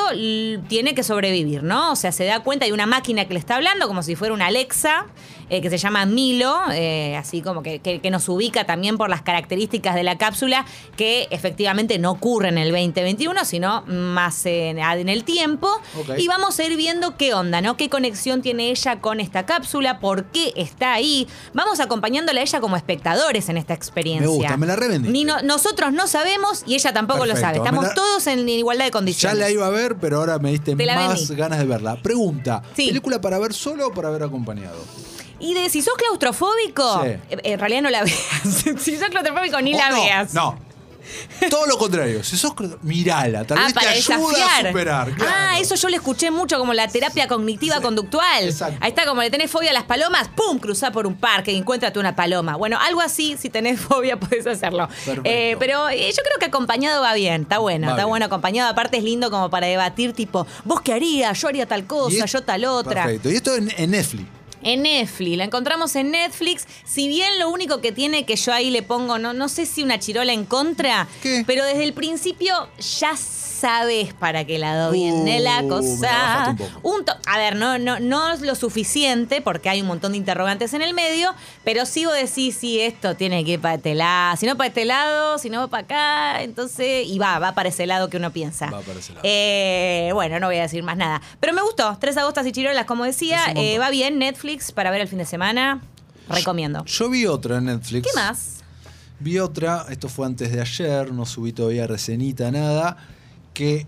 tiene 0.68 0.94
que 0.94 1.02
sobrevivir, 1.02 1.62
¿no? 1.62 1.92
O 1.92 1.96
sea, 1.96 2.12
se 2.12 2.24
da 2.24 2.40
cuenta, 2.40 2.64
hay 2.66 2.72
una 2.72 2.86
máquina 2.86 3.24
que 3.26 3.34
le 3.34 3.40
está 3.40 3.56
hablando, 3.56 3.88
como 3.88 4.02
si 4.02 4.16
fuera 4.16 4.34
una 4.34 4.46
Alexa, 4.46 5.06
eh, 5.50 5.60
que 5.60 5.70
se 5.70 5.78
llama 5.78 6.04
Milo, 6.06 6.56
eh, 6.72 7.16
así 7.16 7.40
como 7.42 7.62
que, 7.62 7.78
que- 7.80 8.00
que 8.00 8.10
nos 8.10 8.28
ubica 8.28 8.64
también 8.64 8.96
por 8.98 9.08
las 9.08 9.22
características 9.22 9.94
de 9.94 10.02
la 10.02 10.18
cápsula, 10.18 10.64
que 10.96 11.28
efectivamente 11.30 11.98
no 11.98 12.10
ocurre 12.12 12.48
en 12.48 12.58
el 12.58 12.70
2021, 12.72 13.44
sino 13.44 13.82
más 13.86 14.44
en, 14.46 14.78
en 14.78 15.08
el 15.08 15.24
tiempo. 15.24 15.68
Y 16.18 16.26
vamos 16.28 16.58
a 16.58 16.64
ir 16.64 16.76
viendo 16.76 17.16
qué 17.16 17.34
onda, 17.34 17.60
¿no? 17.60 17.76
¿Qué 17.76 17.88
conexión 17.88 18.42
tiene 18.42 18.70
ella 18.70 19.00
con 19.00 19.20
esta 19.20 19.46
cápsula? 19.46 20.00
¿Por 20.00 20.24
qué 20.26 20.52
está 20.56 20.94
ahí? 20.94 21.28
Vamos 21.54 21.80
acompañándola 21.80 22.40
a 22.40 22.42
ella 22.42 22.60
como 22.60 22.76
espectadores 22.76 23.48
en 23.48 23.56
esta 23.56 23.74
experiencia. 23.74 24.26
Me 24.28 24.34
gusta, 24.34 24.56
me 24.56 24.66
la 24.66 24.76
revendiste. 24.76 25.12
Ni 25.12 25.24
no- 25.24 25.42
nosotros 25.42 25.92
no 25.92 26.06
sabemos 26.06 26.64
y 26.66 26.74
ella 26.74 26.92
tampoco 26.92 27.24
lo 27.26 27.36
sabe. 27.36 27.58
Estamos 27.58 27.84
la- 27.84 27.94
todos 27.94 28.26
en 28.26 28.48
igualdad 28.48 28.84
de 28.86 28.90
Ya 28.90 28.92
condiciones. 28.92 29.38
la 29.38 29.50
iba 29.50 29.66
a 29.66 29.70
ver, 29.70 29.96
pero 30.00 30.18
ahora 30.18 30.38
me 30.38 30.50
diste 30.50 30.74
más 30.74 31.18
vendí. 31.28 31.34
ganas 31.36 31.58
de 31.58 31.64
verla. 31.66 31.96
Pregunta: 32.02 32.62
Sí. 32.76 32.88
¿película 32.88 33.20
para 33.20 33.38
ver 33.38 33.52
solo 33.54 33.88
o 33.88 33.92
para 33.92 34.10
ver 34.10 34.22
acompañado? 34.22 34.76
Y 35.38 35.54
de 35.54 35.68
si 35.68 35.82
sos 35.82 35.94
claustrofóbico, 35.96 37.02
Sí. 37.04 37.08
eh, 37.30 37.40
en 37.44 37.58
realidad 37.60 37.82
no 37.82 37.90
la 37.90 38.02
veas. 38.04 38.18
si 38.78 38.96
sos 38.96 39.08
claustrofóbico, 39.10 39.60
ni 39.60 39.72
la 39.74 39.90
no, 39.90 40.02
veas. 40.02 40.34
No. 40.34 40.66
Todo 41.48 41.66
lo 41.66 41.78
contrario. 41.78 42.24
Si 42.24 42.36
sos. 42.36 42.52
Mirala, 42.82 43.44
tal 43.44 43.58
Ah, 43.58 43.64
vez 43.66 43.68
te 43.68 43.74
para 43.78 43.90
ayuda 43.92 44.16
desafiar. 44.16 44.66
a 44.66 44.68
superar. 44.70 45.10
claro. 45.14 45.32
Ah, 45.36 45.58
eso 45.60 45.76
yo 45.76 45.88
le 45.88 45.96
escuché 45.98 46.32
mucho 46.32 46.58
como 46.58 46.74
la 46.74 46.88
terapia 46.88 47.28
cognitiva 47.28 47.80
conductual. 47.80 48.42
exacto. 48.44 48.76
Ahí 48.80 48.88
está, 48.90 49.06
como 49.06 49.22
le 49.22 49.30
tenés 49.30 49.48
fobia 49.48 49.70
a 49.70 49.72
las 49.72 49.84
palomas, 49.84 50.28
¡pum! 50.34 50.58
Cruzá 50.58 50.90
por 50.90 51.06
un 51.06 51.14
parque 51.14 51.52
y 51.52 51.56
encuéntrate 51.58 52.00
una 52.00 52.16
paloma. 52.16 52.56
Bueno, 52.56 52.76
algo 52.80 53.00
así, 53.02 53.36
si 53.38 53.50
tenés 53.50 53.78
fobia, 53.88 54.18
podés 54.18 54.48
hacerlo. 54.48 54.88
Perfecto. 54.88 55.20
Eh, 55.24 55.56
pero 55.60 55.88
eh, 55.90 56.10
yo 56.10 56.22
creo 56.24 56.38
que 56.40 56.46
acompañado 56.46 57.00
va 57.02 57.14
bien, 57.14 57.42
está 57.42 57.58
bueno, 57.58 57.86
Va 57.86 57.92
está 57.92 58.02
bien. 58.02 58.08
bueno 58.08 58.26
acompañado. 58.26 58.68
Aparte 58.70 58.96
es 58.96 59.04
lindo 59.04 59.30
como 59.30 59.48
para 59.48 59.68
debatir, 59.68 60.12
tipo, 60.12 60.44
¿vos 60.64 60.80
qué 60.80 60.92
harías? 60.92 61.40
Yo 61.40 61.46
haría 61.46 61.66
tal 61.66 61.80
Y 61.80 61.84
cosa, 61.84 62.24
es- 62.24 62.32
yo 62.32 62.42
tal 62.42 62.64
otra. 62.64 63.04
Perfecto. 63.04 63.30
Y 63.30 63.36
esto 63.36 63.54
en, 63.54 63.72
en 63.76 63.90
Netflix. 63.92 64.26
En 64.66 64.82
Netflix, 64.82 65.36
la 65.38 65.44
encontramos 65.44 65.94
en 65.96 66.10
Netflix. 66.10 66.66
Si 66.84 67.08
bien 67.08 67.38
lo 67.38 67.48
único 67.50 67.80
que 67.80 67.92
tiene 67.92 68.24
que 68.26 68.36
yo 68.36 68.52
ahí 68.52 68.70
le 68.70 68.82
pongo, 68.82 69.18
no, 69.18 69.32
no 69.32 69.48
sé 69.48 69.64
si 69.64 69.82
una 69.82 69.98
chirola 69.98 70.32
en 70.32 70.44
contra, 70.44 71.06
¿Qué? 71.22 71.44
pero 71.46 71.64
desde 71.64 71.84
el 71.84 71.92
principio 71.92 72.52
ya 73.00 73.16
sabes 73.16 74.12
para 74.12 74.44
qué 74.44 74.58
lado 74.58 74.90
viene 74.92 75.38
Uh, 75.40 75.42
la 75.42 75.62
me 75.62 75.68
la 75.68 75.68
cosa. 75.68 76.56
un. 76.82 76.96
Un 76.96 77.04
a 77.26 77.38
ver, 77.38 77.56
no, 77.56 77.78
no, 77.78 78.00
no 78.00 78.32
es 78.32 78.40
lo 78.42 78.54
suficiente 78.54 79.40
porque 79.40 79.68
hay 79.70 79.80
un 79.80 79.86
montón 79.86 80.12
de 80.12 80.18
interrogantes 80.18 80.74
en 80.74 80.82
el 80.82 80.92
medio, 80.94 81.34
pero 81.64 81.86
sí 81.86 82.04
vos 82.04 82.14
decís, 82.14 82.56
sí, 82.58 82.80
esto 82.80 83.16
tiene 83.16 83.44
que 83.44 83.52
ir 83.52 83.60
para 83.60 83.76
este 83.76 83.94
lado, 83.94 84.36
si 84.36 84.46
no 84.46 84.56
para 84.56 84.68
este 84.68 84.84
lado, 84.84 85.38
si 85.38 85.48
no 85.48 85.60
va 85.60 85.68
para 85.68 85.82
acá, 85.84 86.42
entonces, 86.42 87.06
y 87.06 87.18
va, 87.18 87.38
va 87.38 87.54
para 87.54 87.68
ese 87.70 87.86
lado 87.86 88.10
que 88.10 88.16
uno 88.18 88.30
piensa. 88.32 88.66
Va 88.70 88.80
para 88.80 88.98
ese 88.98 89.12
lado. 89.14 89.22
Eh, 89.24 90.10
bueno, 90.12 90.38
no 90.38 90.46
voy 90.48 90.56
a 90.58 90.62
decir 90.62 90.82
más 90.82 90.96
nada. 90.96 91.22
Pero 91.40 91.52
me 91.52 91.62
gustó. 91.62 91.96
Tres 92.00 92.16
agostas 92.16 92.46
y 92.46 92.52
chirolas, 92.52 92.84
como 92.86 93.04
decía. 93.04 93.40
Eh, 93.54 93.78
va 93.78 93.90
bien, 93.90 94.18
Netflix, 94.18 94.55
para 94.74 94.90
ver 94.90 95.00
el 95.00 95.08
fin 95.08 95.18
de 95.18 95.24
semana. 95.24 95.80
Recomiendo. 96.28 96.84
Yo 96.84 97.08
vi 97.08 97.26
otra 97.26 97.58
en 97.58 97.66
Netflix. 97.66 98.06
¿Qué 98.06 98.20
más? 98.20 98.56
Vi 99.18 99.38
otra, 99.38 99.86
esto 99.88 100.08
fue 100.08 100.26
antes 100.26 100.52
de 100.52 100.60
ayer, 100.60 101.12
no 101.12 101.24
subí 101.24 101.52
todavía 101.52 101.86
resenita, 101.86 102.50
nada, 102.50 102.96
que 103.54 103.86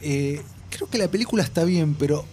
eh, 0.00 0.42
creo 0.70 0.88
que 0.88 0.96
la 0.96 1.08
película 1.08 1.42
está 1.42 1.64
bien, 1.64 1.94
pero 1.94 2.24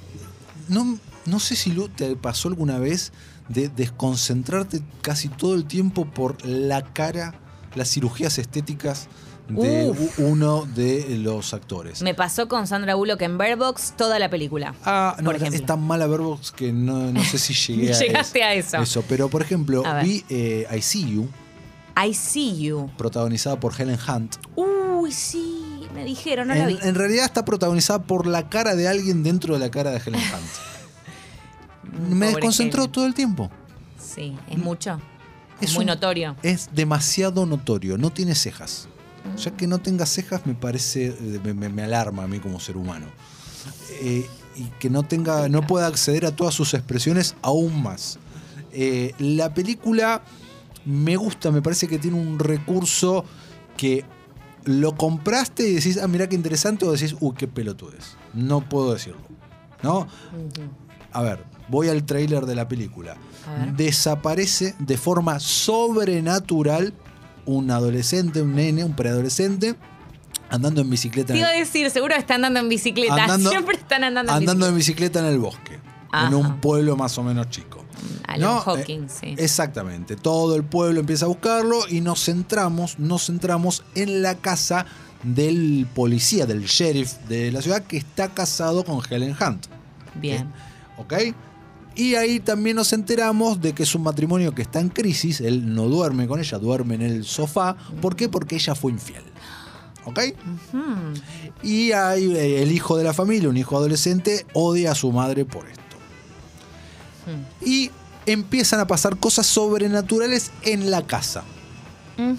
no, 0.70 0.98
no 1.26 1.40
sé 1.40 1.56
si 1.56 1.72
Lu, 1.72 1.90
te 1.90 2.16
pasó 2.16 2.48
alguna 2.48 2.80
vez 2.80 3.12
de 3.50 3.68
desconcentrarte 3.68 4.82
casi 5.02 5.28
todo 5.28 5.56
el 5.56 5.66
tiempo 5.66 6.06
por 6.06 6.46
la 6.46 6.84
cara, 6.94 7.36
las 7.76 7.90
cirugías 7.90 8.38
estéticas 8.38 9.10
de 9.56 9.90
Uf. 9.90 10.20
uno 10.20 10.66
de 10.66 11.18
los 11.18 11.54
actores. 11.54 12.02
Me 12.02 12.14
pasó 12.14 12.48
con 12.48 12.68
Sandra 12.68 12.96
Bullock 12.96 13.22
en 13.22 13.38
Bird 13.38 13.58
Box 13.58 13.94
toda 13.98 14.20
la 14.20 14.30
película. 14.30 14.74
Ah, 14.86 15.16
no, 15.20 15.26
por 15.26 15.36
ejemplo. 15.36 15.56
es 15.60 15.66
tan 15.66 15.82
mala 15.82 16.08
Verbox 16.08 16.52
que 16.52 16.72
no, 16.72 17.12
no 17.12 17.24
sé 17.24 17.38
si 17.38 17.54
llegué 17.74 17.94
a 17.94 18.00
Llegaste 18.00 18.44
a 18.44 18.54
eso. 18.54 18.78
Eso, 18.78 19.04
pero 19.08 19.30
por 19.30 19.42
ejemplo, 19.42 19.86
A 19.86 19.96
ver. 19.96 20.06
vi 20.06 20.24
eh, 20.30 20.68
I 20.76 20.82
See 20.82 21.12
You, 21.12 21.28
I 22.06 22.14
See 22.14 22.62
You. 22.62 22.90
protagonizada 22.98 23.60
por 23.60 23.74
Helen 23.80 23.98
Hunt. 24.08 24.36
Uy, 24.56 25.12
sí, 25.12 25.88
me 25.94 26.04
dijeron, 26.06 26.48
no 26.48 26.56
la 26.56 26.66
vi. 26.68 26.78
En, 26.82 26.90
en 26.90 26.96
realidad 26.96 27.26
está 27.26 27.44
protagonizada 27.46 28.04
por 28.04 28.28
la 28.28 28.50
cara 28.50 28.76
de 28.76 28.88
alguien 28.88 29.24
dentro 29.24 29.54
de 29.56 29.60
la 29.60 29.72
cara 29.72 29.92
de 29.92 29.98
Helen 29.98 30.22
Hunt. 30.22 30.52
Me 32.10 32.28
Pobre 32.28 32.28
desconcentró 32.36 32.84
Helen. 32.84 32.92
todo 32.92 33.06
el 33.06 33.14
tiempo. 33.14 33.50
Sí, 34.00 34.36
es 34.50 34.58
mucho. 34.58 35.00
Es, 35.60 35.70
Es 35.70 35.76
muy 35.76 35.84
un- 35.84 35.88
notorio. 35.88 36.36
Es 36.42 36.70
demasiado 36.74 37.46
notorio, 37.46 37.98
no 37.98 38.10
tiene 38.12 38.34
cejas. 38.36 38.88
Ya 39.38 39.52
que 39.52 39.68
no 39.68 39.80
tenga 39.80 40.06
cejas 40.06 40.46
me 40.46 40.54
parece, 40.56 41.08
eh, 41.08 41.40
me, 41.44 41.70
me- 41.70 41.84
alarma 41.84 42.24
a 42.24 42.28
mí 42.28 42.40
como 42.40 42.60
ser 42.60 42.78
humano. 42.78 43.06
Eh, 44.02 44.26
y 44.56 44.66
que 44.80 44.90
no 44.90 45.04
tenga, 45.04 45.48
no 45.50 45.66
pueda 45.66 45.88
acceder 45.88 46.26
a 46.26 46.36
todas 46.36 46.54
sus 46.54 46.74
expresiones 46.74 47.36
aún 47.42 47.82
más. 47.82 48.20
Eh, 48.74 49.14
la 49.20 49.54
película 49.54 50.22
me 50.86 51.16
gusta, 51.16 51.52
me 51.52 51.62
parece 51.62 51.88
que 51.88 52.00
tiene 52.00 52.18
un 52.18 52.40
recurso 52.40 53.24
que 53.78 54.04
lo 54.66 54.96
compraste 54.96 55.68
y 55.70 55.74
decís, 55.76 55.98
ah, 56.02 56.08
mirá 56.08 56.28
qué 56.28 56.36
interesante, 56.36 56.86
o 56.86 56.92
decís, 56.92 57.16
uy, 57.20 57.34
qué 57.38 57.48
pelotudez. 57.48 58.16
No 58.34 58.62
puedo 58.68 58.94
decirlo. 58.94 59.22
¿no? 59.84 60.08
A 61.14 61.22
ver, 61.24 61.44
voy 61.70 61.90
al 61.90 62.04
tráiler 62.06 62.46
de 62.46 62.56
la 62.56 62.68
película. 62.68 63.16
Desaparece 63.76 64.76
de 64.80 64.98
forma 64.98 65.40
sobrenatural 65.40 66.94
un 67.56 67.70
adolescente, 67.72 68.42
un 68.42 68.56
nene, 68.56 68.84
un 68.84 68.96
preadolescente, 68.96 69.76
andando 70.50 70.82
en 70.82 70.90
bicicleta. 70.90 71.34
Te 71.34 71.40
iba 71.40 71.48
a 71.48 71.52
decir, 71.52 71.90
seguro 71.92 72.16
están 72.16 72.44
andando 72.46 72.60
en 72.62 72.70
bicicleta. 72.70 73.16
Andando- 73.26 73.50
Siempre 73.50 73.76
están 73.78 74.04
andando 74.04 74.32
en 74.32 74.38
andando 74.38 74.68
en 74.68 74.76
bicicleta. 74.76 75.20
bicicleta 75.20 75.20
en 75.20 75.26
el 75.34 75.40
bosque, 75.40 75.80
en 76.28 76.34
un 76.34 76.60
pueblo 76.60 76.96
más 76.96 77.18
o 77.18 77.24
menos 77.24 77.50
chico. 77.50 77.84
Alan 78.28 78.42
¿no? 78.42 78.60
Hawking, 78.62 79.04
Eh, 79.04 79.08
sí. 79.10 79.36
Exactamente. 79.38 80.16
Todo 80.16 80.56
el 80.56 80.64
pueblo 80.64 81.00
empieza 81.02 81.26
a 81.26 81.28
buscarlo 81.28 81.88
y 81.90 82.02
nos 82.02 82.24
centramos, 82.26 82.98
nos 82.98 83.26
centramos 83.28 83.84
en 83.96 84.22
la 84.24 84.36
casa 84.36 84.86
del 85.24 85.88
policía, 85.94 86.46
del 86.48 86.64
sheriff 86.66 87.14
de 87.28 87.52
la 87.52 87.62
ciudad 87.62 87.84
que 87.84 87.98
está 87.98 88.30
casado 88.30 88.84
con 88.84 89.00
Helen 89.08 89.36
Hunt. 89.40 89.68
Bien. 90.16 90.52
¿Ok? 90.98 91.14
Y 91.96 92.16
ahí 92.16 92.40
también 92.40 92.78
nos 92.78 92.94
enteramos 92.94 93.60
de 93.62 93.74
que 93.74 93.84
es 93.84 93.94
un 93.96 94.04
matrimonio 94.04 94.56
que 94.56 94.62
está 94.62 94.80
en 94.80 94.90
crisis. 94.90 95.42
Él 95.42 95.74
no 95.76 95.88
duerme 95.90 96.28
con 96.28 96.40
ella, 96.40 96.58
duerme 96.58 96.96
en 96.96 97.02
el 97.02 97.26
sofá. 97.26 97.76
¿Por 98.02 98.16
qué? 98.16 98.30
Porque 98.30 98.56
ella 98.56 98.76
fue 98.76 98.92
infiel. 98.92 99.24
¿Ok? 100.06 100.20
Y 101.64 101.92
hay 101.92 102.32
eh, 102.36 102.64
el 102.64 102.72
hijo 102.72 102.98
de 102.98 103.04
la 103.04 103.14
familia, 103.14 103.50
un 103.50 103.58
hijo 103.58 103.78
adolescente, 103.78 104.46
odia 104.54 104.92
a 104.94 104.96
su 104.96 105.12
madre 105.12 105.46
por 105.46 105.68
esto. 105.68 105.82
Hmm. 107.28 107.66
Y 107.70 107.92
empiezan 108.26 108.80
a 108.80 108.88
pasar 108.88 109.18
cosas 109.18 109.46
sobrenaturales 109.46 110.52
en 110.64 110.90
la 110.92 111.06
casa. 111.06 111.44
Mm. 112.18 112.34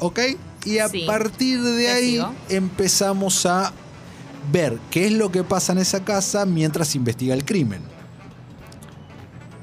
¿Ok? 0.00 0.20
Y 0.64 0.78
a 0.78 0.88
Sí. 0.88 1.04
partir 1.06 1.62
de 1.62 1.88
ahí 1.88 2.10
sigo. 2.12 2.32
empezamos 2.48 3.44
a 3.46 3.72
ver 4.52 4.78
qué 4.90 5.06
es 5.06 5.12
lo 5.12 5.30
que 5.30 5.44
pasa 5.44 5.72
en 5.72 5.78
esa 5.78 6.04
casa 6.04 6.44
mientras 6.46 6.94
investiga 6.94 7.34
el 7.34 7.44
crimen. 7.44 7.82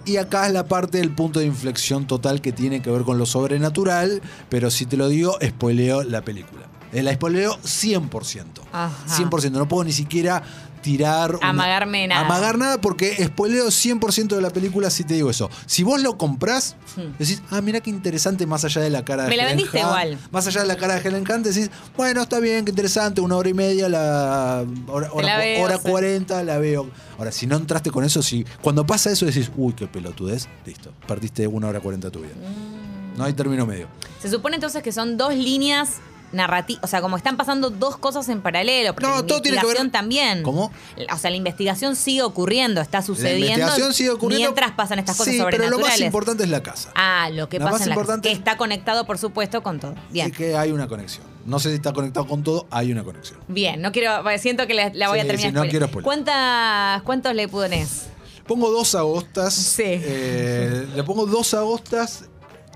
Y 0.06 0.18
acá 0.18 0.48
es 0.48 0.54
la 0.54 0.66
parte 0.66 0.98
del 0.98 1.12
punto 1.12 1.40
de 1.40 1.46
inflexión 1.46 2.08
total 2.08 2.42
que 2.42 2.52
tiene 2.52 2.82
que 2.82 2.90
ver 2.90 3.04
con 3.04 3.18
lo 3.18 3.26
sobrenatural, 3.26 4.22
pero 4.50 4.72
si 4.72 4.86
te 4.86 4.98
lo 4.98 5.08
digo, 5.10 5.38
spoileo 5.44 6.04
la 6.04 6.22
película. 6.22 6.71
Eh, 6.94 7.04
La 7.04 7.14
spoileo 7.14 7.58
100%. 7.64 8.46
Ajá. 8.72 8.92
100%. 9.18 9.52
No 9.52 9.68
puedo 9.68 9.84
ni 9.84 9.92
siquiera 9.94 10.44
tirar... 10.82 11.36
una- 11.36 11.50
Amagarme 11.50 12.08
nada. 12.08 12.26
Amagar 12.26 12.58
nada 12.58 12.82
porque 12.82 13.16
spoileo 13.24 13.68
100% 13.68 14.36
de 14.36 14.42
la 14.42 14.50
película 14.50 14.90
si 14.90 15.04
te 15.04 15.14
digo 15.14 15.30
eso. 15.30 15.48
Si 15.68 15.84
vos 15.84 16.02
lo 16.02 16.18
comprás, 16.18 16.76
Hmm. 16.96 17.14
decís, 17.20 17.42
ah, 17.52 17.62
mira 17.62 17.80
qué 17.82 17.90
interesante 17.92 18.46
más 18.48 18.66
allá 18.66 18.82
de 18.82 18.90
la 18.90 19.06
cara 19.06 19.24
de 19.24 19.30
Me 19.30 19.38
la 19.38 19.46
vendiste 19.46 19.78
Hunt. 19.78 19.86
igual. 19.88 20.18
Más 20.32 20.48
allá 20.48 20.62
de 20.62 20.68
la 20.68 20.76
cara 20.78 20.96
de 21.00 21.08
Helen 21.08 21.24
Hunt, 21.32 21.46
decís, 21.46 21.70
bueno, 21.96 22.24
está 22.24 22.40
bien, 22.40 22.66
qué 22.66 22.72
interesante, 22.72 23.22
una 23.22 23.36
hora 23.38 23.48
y 23.50 23.54
media, 23.54 23.88
la 23.88 24.66
hora, 24.88 25.10
hora, 25.14 25.28
la 25.28 25.38
veo, 25.38 25.64
hora 25.64 25.78
sí. 25.78 25.88
40, 25.90 26.44
la 26.44 26.58
veo. 26.58 26.90
Ahora, 27.20 27.32
si 27.32 27.46
no 27.48 27.56
entraste 27.58 27.92
con 27.92 28.04
eso, 28.04 28.24
si 28.24 28.44
cuando 28.62 28.86
pasa 28.86 29.12
eso 29.12 29.26
decís, 29.28 29.52
uy, 29.56 29.74
qué 29.74 29.88
pelotudez, 29.88 30.50
listo, 30.66 30.92
perdiste 31.08 31.46
una 31.48 31.68
hora 31.68 31.80
40 31.80 32.10
tu 32.10 32.22
vida. 32.22 32.34
Mm. 32.36 33.18
No 33.20 33.24
hay 33.26 33.34
término 33.34 33.66
medio. 33.68 33.88
Se 34.20 34.30
supone 34.30 34.56
entonces 34.56 34.82
que 34.82 34.92
son 34.92 35.16
dos 35.18 35.34
líneas 35.36 35.98
narrativas, 36.32 36.84
o 36.84 36.88
sea, 36.88 37.02
como 37.02 37.18
están 37.18 37.38
pasando 37.38 37.70
dos 37.70 37.98
cosas 37.98 38.28
en 38.30 38.42
paralelo, 38.42 38.94
porque 38.94 39.08
No, 39.10 39.16
la 39.18 39.26
todo 39.28 39.42
tiene 39.42 39.58
que 39.60 39.66
ver- 39.68 39.78
investigación 39.78 39.92
también. 39.92 40.44
¿Cómo? 40.44 40.72
O 41.14 41.18
sea, 41.18 41.30
la 41.30 41.38
investigación 41.38 41.96
sigue 41.96 42.22
ocurriendo, 42.24 42.82
está 42.82 43.02
sucediendo. 43.02 43.46
la 43.48 43.54
investigación 43.54 43.94
sigue 43.94 44.10
ocurriendo. 44.12 44.48
Mientras 44.50 44.72
pasan 44.72 45.00
estas 45.00 45.18
cosas 45.18 45.34
sí, 45.34 45.40
pero 45.40 45.50
lo 45.50 45.54
sobrenaturales. 45.58 46.00
más 46.00 46.06
importante 46.06 46.44
es 46.44 46.50
la 46.50 46.64
casa. 46.64 46.92
Ah, 46.96 47.30
lo 47.32 47.50
que 47.50 47.60
Lo 47.60 47.66
pasa 47.66 47.74
más 47.78 47.82
en 47.84 47.90
la 47.90 47.96
casa, 47.96 48.02
importante- 48.02 48.30
que 48.30 48.34
está 48.36 48.58
conectado, 48.58 49.06
por 49.06 49.18
supuesto, 49.18 49.62
con 49.64 49.80
todo. 49.80 49.96
Bien. 50.10 50.28
Y 50.30 50.32
que 50.32 50.56
hay 50.56 50.72
una 50.72 50.88
conexión. 50.88 51.26
No 51.46 51.60
sé 51.60 51.70
si 51.70 51.76
está 51.76 51.92
conectado 51.92 52.28
con 52.28 52.44
todo, 52.44 52.68
hay 52.70 52.92
una 52.92 53.04
conexión. 53.04 53.40
Bien, 53.48 53.82
no 53.82 53.92
quiero, 53.92 54.22
siento 54.38 54.68
que 54.68 54.74
la, 54.76 54.92
la 54.94 55.10
voy 55.10 55.20
Sí, 55.20 55.26
a 55.26 55.28
terminar. 55.28 55.52
sí, 55.52 55.56
no 55.56 55.68
quiero. 55.68 55.90
¿Cuántas, 56.04 57.02
¿Cuántos 57.02 57.34
le 57.36 57.48
pones? 57.48 58.04
Pongo 58.48 58.70
dos 58.70 58.94
agostas. 58.96 59.54
Sí. 59.54 59.84
eh, 59.86 60.88
le 60.96 61.04
pongo 61.04 61.26
dos 61.26 61.54
agostas, 61.54 62.26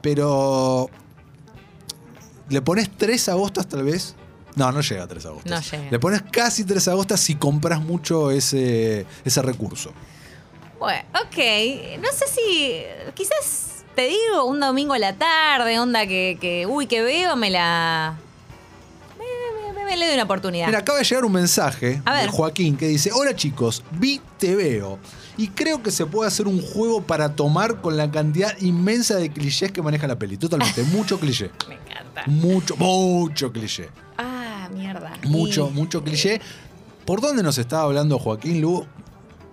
pero. 0.02 0.90
¿Le 2.50 2.62
pones 2.62 2.90
tres 2.96 3.28
agostas 3.30 3.68
tal 3.68 3.84
vez? 3.84 4.16
No, 4.56 4.72
no 4.72 4.82
llega 4.82 5.04
a 5.04 5.08
tres 5.08 5.26
agostas. 5.26 5.52
No 5.52 5.78
llega. 5.78 5.92
Le 5.92 6.00
pones 6.00 6.22
casi 6.32 6.64
tres 6.64 6.88
agostas 6.88 7.20
si 7.20 7.36
compras 7.36 7.82
mucho 7.82 8.32
ese, 8.32 9.06
ese 9.24 9.42
recurso. 9.42 9.92
Bueno, 10.80 11.04
ok. 11.14 12.00
No 12.00 12.12
sé 12.12 12.28
si. 12.28 12.84
Quizás 13.14 13.84
te 13.96 14.08
digo 14.08 14.46
un 14.46 14.60
domingo 14.60 14.94
a 14.94 15.00
la 15.00 15.16
tarde, 15.16 15.80
onda 15.80 16.06
que, 16.06 16.38
que 16.40 16.66
uy, 16.66 16.88
que 16.88 17.02
veo, 17.02 17.36
me 17.36 17.50
la. 17.50 18.18
Me, 19.96 20.00
me- 20.00 20.00
me- 20.00 20.00
me 20.00 20.00
le 20.00 20.06
doy 20.08 20.14
una 20.16 20.24
oportunidad. 20.24 20.68
Mira, 20.68 20.80
acaba 20.80 20.98
de 21.00 21.04
llegar 21.06 21.26
un 21.26 21.32
mensaje 21.32 22.02
A 22.06 22.16
de 22.16 22.22
ver. 22.24 22.30
Joaquín 22.30 22.76
que 22.78 22.88
dice: 22.88 23.12
Hola 23.14 23.36
chicos, 23.36 23.84
vi 23.92 24.22
te 24.38 24.56
veo. 24.56 25.00
Y 25.38 25.50
creo 25.50 25.84
que 25.84 25.92
se 25.92 26.06
puede 26.06 26.28
hacer 26.30 26.48
un 26.48 26.62
juego 26.62 27.02
para 27.02 27.36
tomar 27.36 27.82
con 27.82 27.98
la 27.98 28.10
cantidad 28.10 28.58
inmensa 28.62 29.16
de 29.16 29.30
clichés 29.32 29.72
que 29.72 29.82
maneja 29.82 30.08
la 30.08 30.18
peli. 30.18 30.38
Totalmente, 30.38 30.84
mucho 30.92 31.20
cliché. 31.20 31.52
me 31.68 31.76
encanta. 31.76 32.24
Mucho, 32.28 32.76
mucho 32.78 33.52
cliché. 33.52 33.90
Ah, 34.18 34.70
mierda. 34.74 35.14
Mucho, 35.24 35.70
Y- 35.70 35.74
mucho 35.74 36.04
cliché. 36.04 36.40
¿Por 37.06 37.22
dónde 37.22 37.44
nos 37.44 37.58
estaba 37.58 37.84
hablando 37.84 38.18
Joaquín 38.18 38.62
Lu? 38.62 38.86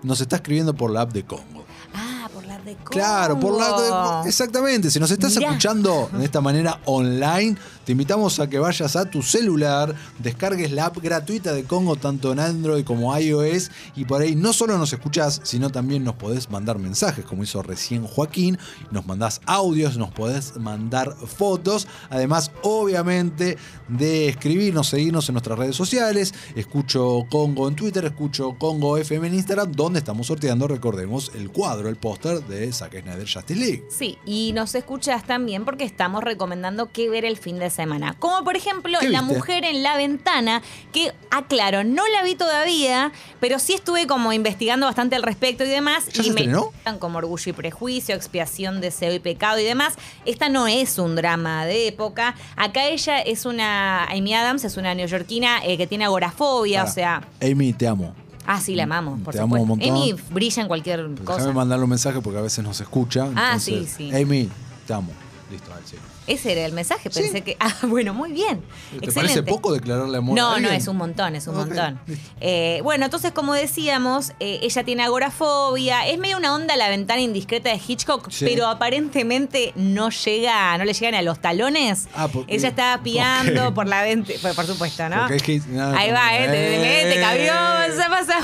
Nos 0.03 0.21
está 0.21 0.37
escribiendo 0.37 0.75
por 0.75 0.91
la 0.91 1.03
app 1.03 1.13
de 1.13 1.25
Congo. 1.25 1.65
Ah, 1.95 2.29
por 2.33 2.45
la 2.47 2.59
de 2.61 2.77
Claro, 2.77 3.39
por 3.39 3.59
la 3.59 3.67
app 3.69 3.81
de 3.81 3.89
Congo. 3.89 4.23
Exactamente. 4.27 4.91
Si 4.91 4.99
nos 4.99 5.11
estás 5.11 5.37
Mirá. 5.37 5.49
escuchando 5.49 6.09
de 6.13 6.25
esta 6.25 6.41
manera 6.41 6.81
online, 6.87 7.57
te 7.85 7.93
invitamos 7.93 8.39
a 8.39 8.49
que 8.49 8.59
vayas 8.59 8.97
a 8.97 9.11
tu 9.11 9.23
celular, 9.23 9.95
descargues 10.19 10.71
la 10.73 10.87
app 10.87 10.99
gratuita 10.99 11.53
de 11.53 11.65
Congo, 11.65 11.97
tanto 11.97 12.33
en 12.33 12.41
Android 12.41 12.85
como 12.85 13.17
iOS, 13.17 13.71
y 13.97 14.05
por 14.05 14.23
ahí 14.23 14.37
no 14.37 14.53
solo 14.53 14.79
nos 14.79 14.93
escuchás, 14.93 15.41
sino 15.45 15.71
también 15.71 16.05
nos 16.05 16.15
podés 16.15 16.51
mandar 16.51 16.79
mensajes, 16.79 17.25
como 17.25 17.43
hizo 17.43 17.63
recién 17.63 18.07
Joaquín, 18.07 18.59
nos 18.91 19.07
mandás 19.07 19.41
audios, 19.47 19.97
nos 19.97 20.11
podés 20.11 20.57
mandar 20.57 21.15
fotos, 21.15 21.89
además, 22.11 22.53
obviamente, 22.63 23.59
de 23.89 24.29
escribirnos, 24.29 24.89
seguirnos 24.89 25.29
en 25.29 25.35
nuestras 25.35 25.59
redes 25.59 25.77
sociales. 25.77 26.35
Escucho 26.55 27.27
Congo 27.31 27.69
en 27.69 27.77
Twitter, 27.77 28.05
escucho 28.05 28.57
Congo 28.59 28.97
FM 28.97 29.29
en 29.29 29.35
Instagram, 29.35 29.73
donde 29.73 29.99
estamos 29.99 30.27
sorteando, 30.27 30.69
recordemos, 30.69 31.33
el 31.35 31.51
cuadro, 31.51 31.89
el 31.89 31.97
póster 31.97 32.43
de 32.47 32.73
Zack 32.73 33.03
Snyder 33.03 33.29
Justice 33.29 33.61
League. 33.61 33.85
Sí, 33.91 34.19
y 34.25 34.53
nos 34.55 34.75
escuchas 34.75 35.25
también 35.27 35.65
porque 35.65 35.85
estamos 35.85 36.23
recomendando 36.23 36.91
qué 36.93 37.09
ver 37.09 37.25
el 37.25 37.37
fin 37.37 37.59
de 37.59 37.71
semana. 37.73 38.15
Como 38.19 38.45
por 38.45 38.57
ejemplo 38.57 38.99
¿Qué 39.01 39.09
La 39.09 39.23
mujer 39.23 39.65
en 39.65 39.83
la 39.83 39.97
ventana, 39.97 40.63
que 40.93 41.13
aclaro, 41.31 41.83
no 41.85 42.07
la 42.09 42.23
vi 42.23 42.35
todavía, 42.35 43.13
pero 43.41 43.59
sí 43.59 43.75
estuve 43.75 44.07
como 44.07 44.33
investigando 44.33 44.87
bastante 44.87 45.17
al 45.17 45.23
respecto 45.23 45.65
y 45.65 45.69
demás. 45.69 46.07
¿Ya 46.13 46.23
y 46.23 46.27
se 46.27 46.33
me 46.33 46.55
gustan 46.55 46.99
como 46.99 47.19
orgullo 47.19 47.51
y 47.51 47.53
prejuicio, 47.53 48.15
expiación, 48.15 48.81
deseo 48.81 49.13
y 49.13 49.19
pecado 49.19 49.59
y 49.59 49.65
demás. 49.65 49.95
Esta 50.25 50.49
no 50.49 50.67
es 50.69 50.99
un 50.99 51.17
drama 51.17 51.67
de 51.67 51.89
época. 51.89 52.35
Acá 52.57 52.87
ella 52.87 53.21
es 53.21 53.45
una, 53.47 54.05
Amy 54.05 54.35
Adams 54.35 54.65
es 54.65 54.77
una 54.77 54.95
neoyorquina 54.95 55.65
eh, 55.65 55.77
que 55.77 55.87
tiene 55.87 56.05
agorafobia, 56.05 56.85
o 56.85 56.89
sea. 56.89 57.23
Amy, 57.41 57.73
te 57.73 57.87
amo. 57.87 58.15
Ah, 58.47 58.61
sí, 58.61 58.75
la 58.75 58.85
amamos, 58.85 59.21
por 59.21 59.35
Te 59.35 59.41
amo 59.41 59.57
un 59.57 59.69
montón. 59.69 59.89
Amy 59.89 60.15
brilla 60.31 60.63
en 60.63 60.69
cualquier 60.69 61.15
cosa. 61.25 61.39
Déjame 61.39 61.55
mandarle 61.55 61.85
un 61.85 61.91
mensaje 61.91 62.21
porque 62.21 62.39
a 62.39 62.43
veces 62.43 62.65
nos 62.65 62.81
escucha. 62.81 63.29
Ah, 63.37 63.53
entonces, 63.55 63.89
sí, 63.97 64.11
sí. 64.11 64.17
Amy, 64.17 64.49
te 64.87 64.95
amo. 64.95 65.13
Listo, 65.51 65.71
dale, 65.71 65.83
sí. 65.87 65.97
Ese 66.27 66.53
era 66.53 66.65
el 66.65 66.73
mensaje, 66.73 67.11
Sí. 67.11 67.21
pensé 67.21 67.41
que. 67.43 67.57
Ah, 67.61 67.75
bueno, 67.83 68.15
muy 68.15 68.33
bien. 68.33 68.61
¿Te 68.61 69.07
Excelente. 69.07 69.13
parece 69.15 69.43
poco 69.43 69.73
declararle 69.73 70.19
amor 70.19 70.39
a 70.39 70.43
No, 70.43 70.61
no, 70.61 70.71
es 70.71 70.87
un 70.87 70.97
montón, 70.97 71.35
es 71.37 71.47
un 71.47 71.57
montón. 71.57 72.01
Eh, 72.41 72.81
bueno, 72.83 73.05
entonces, 73.07 73.33
como 73.33 73.55
decíamos, 73.55 74.31
eh, 74.41 74.61
ella 74.63 74.85
tiene 74.85 75.03
agorafobia. 75.03 76.07
Es 76.07 76.19
medio 76.19 76.37
una 76.37 76.55
onda 76.55 76.77
la 76.77 76.89
ventana 76.89 77.21
indiscreta 77.21 77.71
de 77.71 77.81
Hitchcock, 77.87 78.31
Sí. 78.31 78.45
pero 78.49 78.67
aparentemente 78.69 79.73
no 79.77 80.11
llega, 80.11 80.77
no 80.79 80.85
le 80.85 80.93
llegan 80.93 81.15
a 81.15 81.23
los 81.23 81.41
talones. 81.41 82.09
Ah, 82.15 82.29
porque- 82.33 82.55
ella 82.55 82.69
estaba 82.69 83.03
piando 83.03 83.75
por 83.75 83.87
la 83.89 84.03
ventana, 84.03 84.39
por, 84.43 84.55
por 84.55 84.67
supuesto, 84.67 85.09
¿no? 85.09 85.21
Porque 85.21 85.37
es 85.37 85.43
que- 85.43 85.61
nada, 85.69 85.99
Ahí 85.99 86.11
va, 86.11 86.37
¿eh? 86.37 86.47
Te, 86.49 87.09
te, 87.09 87.15
te 87.15 87.21
cabió, 87.21 87.53
Eh. 87.53 87.97
pasa, 87.97 88.09
pasa. 88.11 88.39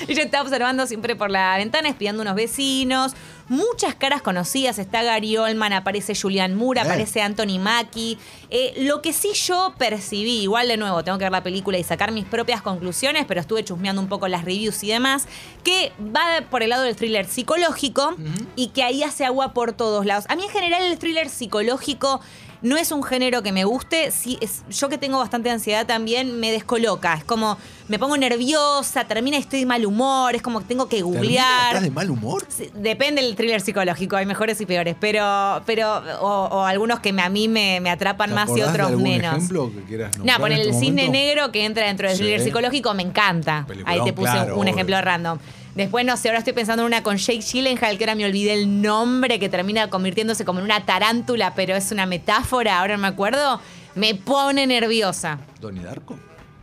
Ella 0.08 0.22
está 0.22 0.42
observando 0.42 0.86
siempre 0.86 1.16
por 1.16 1.30
la 1.30 1.56
ventana, 1.56 1.88
espiando 1.88 2.22
unos 2.22 2.34
vecinos. 2.34 3.12
Muchas 3.48 3.94
caras 3.96 4.22
conocidas. 4.22 4.78
Está 4.78 5.02
Gary 5.02 5.36
Oldman, 5.36 5.72
aparece 5.72 6.14
Julian 6.14 6.54
Moore, 6.54 6.80
aparece 6.80 7.20
Anthony 7.20 7.58
Mackie. 7.58 8.16
Eh, 8.50 8.74
lo 8.84 9.02
que 9.02 9.12
sí 9.12 9.32
yo 9.34 9.74
percibí, 9.76 10.42
igual 10.42 10.68
de 10.68 10.76
nuevo, 10.76 11.02
tengo 11.02 11.18
que 11.18 11.24
ver 11.24 11.32
la 11.32 11.42
película 11.42 11.76
y 11.76 11.82
sacar 11.82 12.12
mis 12.12 12.24
propias 12.24 12.62
conclusiones, 12.62 13.24
pero 13.26 13.40
estuve 13.40 13.64
chusmeando 13.64 14.00
un 14.00 14.08
poco 14.08 14.28
las 14.28 14.44
reviews 14.44 14.82
y 14.84 14.88
demás, 14.88 15.26
que 15.64 15.92
va 16.00 16.22
por 16.48 16.62
el 16.62 16.70
lado 16.70 16.84
del 16.84 16.94
thriller 16.94 17.26
psicológico 17.26 18.14
y 18.54 18.68
que 18.68 18.84
ahí 18.84 19.02
hace 19.02 19.24
agua 19.24 19.52
por 19.52 19.72
todos 19.72 20.06
lados. 20.06 20.26
A 20.28 20.36
mí 20.36 20.44
en 20.44 20.50
general 20.50 20.82
el 20.84 20.98
thriller 20.98 21.28
psicológico 21.28 22.20
no 22.62 22.76
es 22.76 22.92
un 22.92 23.02
género 23.02 23.42
que 23.42 23.52
me 23.52 23.64
guste. 23.64 24.10
Sí, 24.10 24.36
es, 24.40 24.62
yo 24.70 24.88
que 24.88 24.98
tengo 24.98 25.18
bastante 25.18 25.50
ansiedad 25.50 25.86
también, 25.86 26.38
me 26.40 26.52
descoloca. 26.52 27.14
Es 27.14 27.24
como, 27.24 27.56
me 27.88 27.98
pongo 27.98 28.16
nerviosa, 28.16 29.04
termina 29.04 29.36
y 29.36 29.40
estoy 29.40 29.60
de 29.60 29.66
mal 29.66 29.84
humor, 29.86 30.34
es 30.34 30.42
como 30.42 30.60
que 30.60 30.66
tengo 30.66 30.88
que 30.88 31.00
googlear. 31.02 31.68
¿Estás 31.68 31.82
de 31.82 31.90
mal 31.90 32.10
humor? 32.10 32.44
Sí, 32.48 32.70
Depende 32.74 33.22
del 33.22 33.34
thriller 33.36 33.60
psicológico, 33.60 34.16
hay 34.16 34.26
mejores 34.26 34.60
y 34.60 34.66
peores, 34.66 34.94
pero, 35.00 35.62
pero 35.66 36.02
o, 36.20 36.48
o 36.50 36.64
algunos 36.64 37.00
que 37.00 37.12
me- 37.12 37.22
a 37.22 37.28
mí 37.28 37.48
me, 37.48 37.80
me 37.80 37.90
atrapan 37.90 38.30
¿Te 38.30 38.34
más 38.34 38.48
y 38.48 38.52
acordás 38.52 38.66
de 38.66 38.72
otros 38.72 38.88
algún 38.88 39.02
menos. 39.04 39.36
ejemplo 39.36 39.70
que 39.74 39.82
quieras 39.84 40.18
No, 40.18 40.36
por 40.38 40.52
el 40.52 40.60
este 40.60 40.72
cisne 40.80 41.08
negro 41.08 41.50
que 41.52 41.64
entra 41.64 41.86
dentro 41.86 42.08
del 42.08 42.16
Sí. 42.16 42.22
thriller 42.24 42.40
psicológico 42.42 42.92
me 42.94 43.02
encanta. 43.02 43.64
Peliculón, 43.66 43.98
Ahí 44.00 44.04
te 44.04 44.12
puse 44.12 44.30
claro, 44.32 44.54
un 44.56 44.60
obvio. 44.62 44.72
ejemplo 44.74 45.00
random. 45.00 45.38
Después, 45.74 46.04
no 46.04 46.16
sé, 46.16 46.28
ahora 46.28 46.38
estoy 46.38 46.52
pensando 46.52 46.82
en 46.82 46.86
una 46.86 47.02
con 47.02 47.16
Jake 47.16 47.40
Gyllenhaal, 47.40 47.96
que 47.96 48.04
ahora 48.04 48.14
me 48.14 48.24
olvidé 48.24 48.54
el 48.54 48.82
nombre, 48.82 49.38
que 49.38 49.48
termina 49.48 49.88
convirtiéndose 49.88 50.44
como 50.44 50.58
en 50.58 50.64
una 50.64 50.84
tarántula, 50.84 51.54
pero 51.54 51.76
es 51.76 51.92
una 51.92 52.06
metáfora, 52.06 52.80
ahora 52.80 52.96
no 52.96 53.02
me 53.02 53.08
acuerdo. 53.08 53.60
Me 53.94 54.14
pone 54.14 54.66
nerviosa. 54.66 55.38
¿Donnie 55.60 55.82
Darko? 55.82 56.18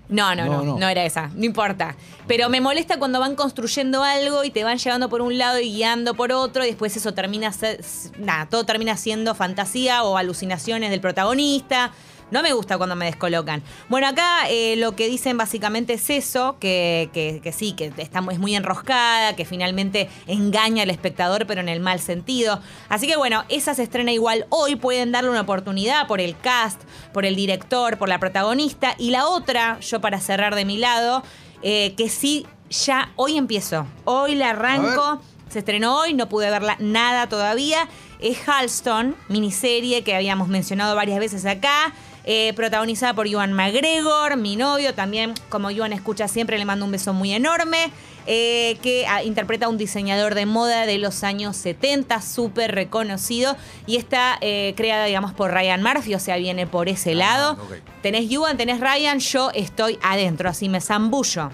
No, 0.09 0.35
no, 0.35 0.45
no, 0.45 0.63
No, 0.63 0.79
no, 0.79 0.87
era 0.87 1.03
esa, 1.03 1.29
no 1.35 1.43
importa. 1.43 1.95
Pero 2.27 2.49
me 2.49 2.61
molesta 2.61 2.97
cuando 2.97 3.19
van 3.19 3.35
construyendo 3.35 4.03
algo 4.03 4.43
y 4.43 4.51
te 4.51 4.63
van 4.63 4.77
llevando 4.77 5.09
por 5.09 5.21
un 5.21 5.37
lado 5.37 5.59
y 5.59 5.73
guiando 5.73 6.13
por 6.13 6.31
otro, 6.31 6.63
y 6.63 6.67
después 6.67 6.95
eso 6.95 7.13
termina, 7.13 7.51
nada, 8.17 8.47
todo 8.47 8.65
termina 8.65 8.95
siendo 8.97 9.35
fantasía 9.35 10.03
o 10.03 10.17
alucinaciones 10.17 10.91
del 10.91 11.01
protagonista. 11.01 11.91
No 12.29 12.41
me 12.41 12.51
gusta 12.51 12.77
cuando 12.77 12.95
me 12.97 13.05
descolocan. 13.05 13.63
Bueno, 13.87 14.07
acá 14.07 14.49
eh, 14.49 14.75
lo 14.75 14.95
que 14.97 15.07
dicen 15.07 15.37
básicamente 15.37 15.93
es 15.93 16.09
eso, 16.09 16.57
que, 16.59 17.09
que- 17.13 17.39
que 17.41 17.51
sí, 17.53 17.71
que 17.71 17.93
está, 17.97 18.21
es 18.31 18.39
muy 18.39 18.53
enroscada, 18.55 19.35
que 19.35 19.45
finalmente 19.45 20.09
engaña 20.27 20.83
al 20.83 20.89
espectador, 20.89 21.47
pero 21.47 21.61
en 21.61 21.69
el 21.69 21.79
mal 21.79 21.99
sentido. 22.01 22.59
Así 22.89 23.07
que 23.07 23.15
bueno, 23.15 23.45
esa 23.47 23.73
se 23.75 23.83
estrena 23.83 24.11
igual 24.11 24.45
hoy, 24.49 24.75
pueden 24.75 25.13
darle 25.13 25.29
una 25.29 25.41
oportunidad 25.41 26.05
por 26.07 26.19
el 26.19 26.37
cast, 26.37 26.81
por 27.13 27.25
el 27.25 27.35
director, 27.37 27.97
por 27.97 28.09
la 28.09 28.19
protagonista. 28.19 28.95
Y 28.97 29.11
la 29.11 29.27
otra, 29.27 29.79
yo 29.79 30.01
para 30.01 30.19
cerrar 30.19 30.53
de 30.55 30.65
mi 30.65 30.77
lado, 30.77 31.23
eh, 31.63 31.93
que 31.95 32.09
sí, 32.09 32.45
ya 32.69 33.11
hoy 33.15 33.37
empiezo. 33.37 33.87
Hoy 34.03 34.35
la 34.35 34.49
arranco. 34.49 35.21
Se 35.49 35.59
estrenó 35.59 35.97
hoy, 35.97 36.13
no 36.13 36.27
pude 36.27 36.49
verla 36.49 36.75
nada 36.79 37.29
todavía. 37.29 37.87
Es 38.19 38.37
Halston, 38.49 39.15
miniserie 39.29 40.03
que 40.03 40.13
habíamos 40.13 40.49
mencionado 40.49 40.93
varias 40.93 41.19
veces 41.19 41.45
acá. 41.45 41.93
Eh, 42.29 42.51
protagonizada 42.57 43.13
por 43.13 43.25
Iwan 43.25 43.53
McGregor, 43.53 44.35
mi 44.35 44.57
novio, 44.57 44.93
también 44.93 45.33
como 45.47 45.71
Iwan 45.71 45.93
escucha 45.93 46.27
siempre, 46.27 46.57
le 46.57 46.65
mando 46.65 46.83
un 46.83 46.91
beso 46.91 47.13
muy 47.13 47.31
enorme, 47.31 47.89
eh, 48.25 48.77
que 48.81 49.07
ah, 49.07 49.23
interpreta 49.23 49.67
a 49.67 49.69
un 49.69 49.77
diseñador 49.77 50.35
de 50.35 50.45
moda 50.45 50.85
de 50.85 50.97
los 50.97 51.23
años 51.23 51.55
70, 51.55 52.21
súper 52.21 52.75
reconocido, 52.75 53.55
y 53.85 53.95
está 53.95 54.37
eh, 54.41 54.73
creada, 54.75 55.05
digamos, 55.05 55.31
por 55.31 55.51
Ryan 55.51 55.81
Murphy, 55.81 56.15
o 56.15 56.19
sea, 56.19 56.35
viene 56.35 56.67
por 56.67 56.89
ese 56.89 57.15
lado. 57.15 57.53
ok. 57.53 57.75
Tenés 58.01 58.29
Iwan, 58.29 58.57
tenés 58.57 58.81
Ryan, 58.81 59.19
yo 59.19 59.49
estoy 59.53 59.97
adentro, 60.03 60.49
así 60.49 60.67
me 60.67 60.81
zambullo. 60.81 61.51